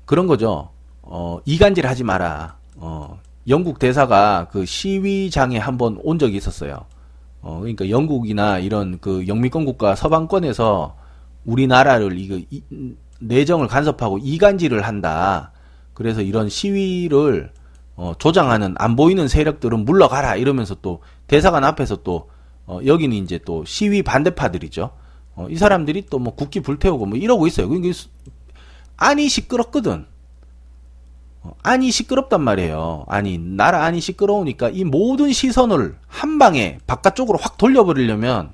그런 0.05 0.25
거죠. 0.25 0.69
어, 1.03 1.37
이간질 1.45 1.85
하지 1.85 2.03
마라. 2.03 2.57
어, 2.77 3.19
영국 3.47 3.77
대사가 3.77 4.47
그 4.51 4.65
시위장에 4.65 5.59
한번 5.59 5.99
온 6.01 6.17
적이 6.17 6.37
있었어요. 6.37 6.85
어, 7.43 7.59
그러니까 7.59 7.87
영국이나 7.87 8.57
이런 8.57 8.97
그 8.99 9.27
영미권 9.27 9.63
국가 9.63 9.93
서방권에서 9.93 10.95
우리나라를 11.45 12.17
이거 12.17 12.39
이, 12.49 12.63
내정을 13.19 13.67
간섭하고 13.67 14.17
이간질을 14.17 14.81
한다. 14.81 15.51
그래서 15.93 16.23
이런 16.23 16.49
시위를 16.49 17.51
어, 17.95 18.13
조장하는 18.17 18.75
안 18.77 18.95
보이는 18.95 19.27
세력들은 19.27 19.85
물러가라 19.85 20.35
이러면서 20.35 20.75
또 20.81 21.01
대사관 21.27 21.63
앞에서 21.63 21.97
또 21.97 22.29
어, 22.65 22.79
여기는 22.85 23.15
이제 23.17 23.39
또 23.45 23.63
시위 23.65 24.01
반대파들이죠. 24.03 24.91
어, 25.35 25.47
이 25.49 25.55
사람들이 25.57 26.07
또 26.07 26.19
뭐 26.19 26.35
국기 26.35 26.59
불태우고 26.61 27.05
뭐 27.05 27.17
이러고 27.17 27.47
있어요. 27.47 27.67
그러니까 27.67 27.97
안이 28.97 29.27
시끄럽거든. 29.29 30.05
어, 31.41 31.51
안이 31.61 31.91
시끄럽단 31.91 32.41
말이에요. 32.41 33.05
아니, 33.07 33.37
나라 33.37 33.83
안이 33.83 33.99
시끄러우니까 33.99 34.69
이 34.69 34.83
모든 34.85 35.33
시선을 35.33 35.97
한 36.07 36.39
방에 36.39 36.79
바깥쪽으로 36.87 37.37
확 37.37 37.57
돌려버리려면, 37.57 38.53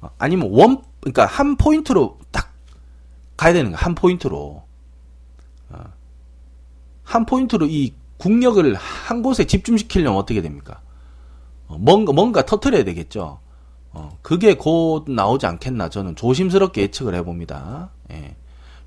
어, 0.00 0.10
아니면 0.18 0.48
원, 0.50 0.82
그러니까 1.00 1.26
한 1.26 1.56
포인트로 1.56 2.18
딱 2.32 2.52
가야 3.36 3.52
되는 3.52 3.70
거야. 3.70 3.80
한 3.80 3.94
포인트로. 3.94 4.62
어, 5.70 5.84
한 7.04 7.26
포인트로 7.26 7.66
이 7.66 7.92
국력을 8.18 8.74
한 8.74 9.22
곳에 9.22 9.44
집중시키려면 9.44 10.18
어떻게 10.18 10.40
됩니까? 10.42 10.80
뭔가, 11.66 12.12
뭔가 12.12 12.44
터트려야 12.44 12.84
되겠죠. 12.84 13.40
그게 14.22 14.54
곧 14.54 15.04
나오지 15.08 15.46
않겠나 15.46 15.88
저는 15.88 16.16
조심스럽게 16.16 16.82
예측을 16.82 17.14
해봅니다. 17.14 17.90
예. 18.10 18.34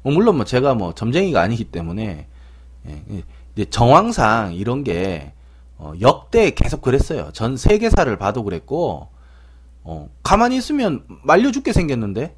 뭐 0.02 0.14
물론 0.14 0.36
뭐 0.36 0.46
제가 0.46 0.74
뭐 0.74 0.94
점쟁이가 0.94 1.42
아니기 1.42 1.66
때문에 1.66 2.28
예, 2.88 3.24
이제 3.56 3.66
정황상 3.70 4.54
이런 4.54 4.84
게 4.84 5.34
어, 5.78 5.94
역대 6.02 6.52
계속 6.52 6.82
그랬어요. 6.82 7.30
전 7.34 7.56
세계사를 7.56 8.18
봐도 8.18 8.44
그랬고 8.44 9.08
어, 9.84 10.10
가만히 10.24 10.58
있으면 10.58 11.06
말려 11.24 11.52
죽게 11.52 11.72
생겼는데 11.72 12.36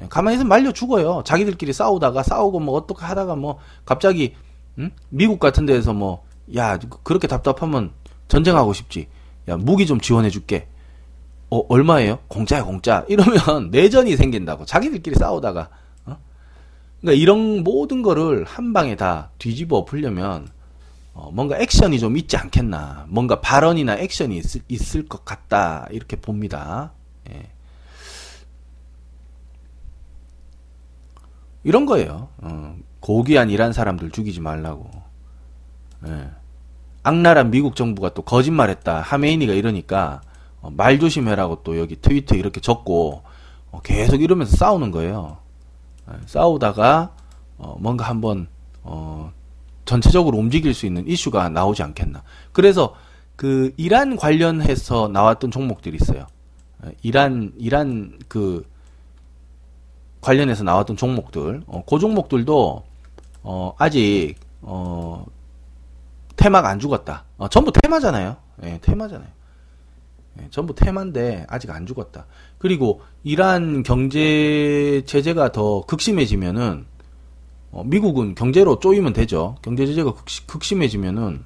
예, 0.00 0.06
가만히 0.08 0.36
있으면 0.36 0.48
말려 0.48 0.72
죽어요. 0.72 1.22
자기들끼리 1.24 1.72
싸우다가 1.72 2.22
싸우고 2.22 2.60
뭐 2.60 2.74
어떻게 2.76 3.04
하다가 3.04 3.36
뭐 3.36 3.58
갑자기 3.84 4.34
응? 4.80 4.90
미국 5.10 5.38
같은 5.38 5.64
데에서 5.66 5.92
뭐 5.92 6.30
야 6.54 6.78
그렇게 7.02 7.28
답답하면 7.28 7.92
전쟁하고 8.28 8.72
싶지. 8.72 9.08
야 9.48 9.56
무기 9.56 9.86
좀 9.86 10.00
지원해 10.00 10.30
줄게. 10.30 10.68
어 11.50 11.62
얼마예요? 11.68 12.20
공짜야 12.28 12.64
공짜. 12.64 13.04
이러면 13.08 13.70
내전이 13.70 14.16
생긴다고. 14.16 14.64
자기들끼리 14.64 15.16
싸우다가 15.16 15.68
그러니까 17.00 17.20
이런 17.20 17.64
모든 17.64 18.02
거를 18.02 18.44
한 18.44 18.72
방에 18.74 18.94
다 18.94 19.30
뒤집어 19.38 19.78
엎으려면 19.78 20.48
어, 21.14 21.30
뭔가 21.32 21.58
액션이 21.58 21.98
좀 21.98 22.16
있지 22.16 22.36
않겠나. 22.36 23.06
뭔가 23.08 23.40
발언이나 23.40 23.96
액션이 23.96 24.36
있을, 24.36 24.60
있을 24.68 25.08
것 25.08 25.24
같다. 25.24 25.86
이렇게 25.90 26.16
봅니다. 26.16 26.92
예. 27.30 27.48
이런 31.64 31.84
거예요. 31.86 32.28
어, 32.38 32.76
고귀한 33.00 33.50
이란 33.50 33.72
사람들 33.72 34.10
죽이지 34.10 34.40
말라고. 34.40 34.90
예. 36.06 36.30
악랄한 37.02 37.50
미국 37.50 37.76
정부가 37.76 38.10
또 38.10 38.22
거짓말했다. 38.22 39.00
하메이니가 39.00 39.54
이러니까 39.54 40.20
어, 40.60 40.70
말 40.70 40.98
조심해라고 40.98 41.62
또 41.62 41.78
여기 41.78 41.96
트위터 41.96 42.36
이렇게 42.36 42.60
적고 42.60 43.22
어, 43.70 43.80
계속 43.82 44.20
이러면서 44.20 44.56
싸우는 44.56 44.90
거예요. 44.90 45.38
예, 46.10 46.16
싸우다가 46.26 47.14
어, 47.56 47.76
뭔가 47.80 48.06
한번 48.08 48.48
어, 48.82 49.32
전체적으로 49.84 50.38
움직일 50.38 50.74
수 50.74 50.86
있는 50.86 51.06
이슈가 51.06 51.48
나오지 51.48 51.82
않겠나. 51.82 52.22
그래서 52.52 52.94
그 53.36 53.72
이란 53.78 54.16
관련해서 54.16 55.08
나왔던 55.08 55.50
종목들이 55.50 55.96
있어요. 56.00 56.26
예, 56.84 56.92
이란 57.02 57.52
이란 57.56 58.18
그 58.28 58.68
관련해서 60.20 60.64
나왔던 60.64 60.98
종목들, 60.98 61.62
어, 61.66 61.82
그 61.88 61.98
종목들도 61.98 62.89
어, 63.42 63.74
아직 63.78 64.34
어, 64.62 65.24
테마가 66.36 66.68
안 66.68 66.78
죽었다. 66.78 67.24
어, 67.36 67.48
전부 67.48 67.72
테마잖아요. 67.72 68.36
예, 68.64 68.78
테마잖아요. 68.82 69.28
예, 70.40 70.48
전부 70.50 70.74
테마인데 70.74 71.46
아직 71.48 71.70
안 71.70 71.86
죽었다. 71.86 72.26
그리고 72.58 73.02
이란 73.24 73.82
경제 73.82 75.02
제재가 75.06 75.52
더 75.52 75.84
극심해지면은 75.86 76.86
어, 77.72 77.84
미국은 77.84 78.34
경제로 78.34 78.78
쪼이면 78.78 79.12
되죠. 79.12 79.56
경제 79.62 79.86
제재가 79.86 80.14
극심, 80.46 80.82
해지면은 80.82 81.44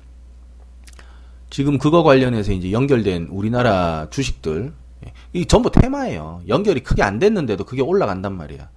지금 1.51 1.79
그거 1.79 2.03
관련해서 2.03 2.53
이제 2.53 2.73
연결된 2.73 3.29
우리나라 3.31 4.09
주식들 4.11 4.73
예, 5.07 5.13
이 5.33 5.47
전부 5.47 5.71
테마예요. 5.71 6.43
연결이 6.49 6.83
크게 6.83 7.03
안 7.03 7.19
됐는데도 7.19 7.65
그게 7.65 7.83
올라간단 7.83 8.37
말이야. 8.37 8.69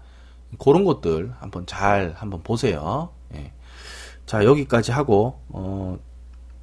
그런 0.60 0.83
것들 0.86 1.33
한번 1.39 1.65
잘 1.65 2.13
한번 2.17 2.41
보세요. 2.43 3.10
예. 3.36 3.51
자 4.25 4.43
여기까지 4.43 4.91
하고 4.91 5.39
어, 5.49 5.97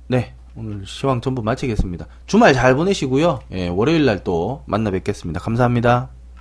네 0.09 0.35
오늘 0.57 0.87
시황 0.87 1.20
전부 1.20 1.42
마치겠습니다. 1.42 2.07
주말 2.27 2.55
잘 2.55 2.75
보내시고요. 2.77 3.40
예, 3.53 3.68
월요일 3.68 4.05
날 4.05 4.23
또 4.25 4.62
만나 4.66 4.90
뵙겠습니다. 4.90 5.40
감사합니다. 5.40 6.11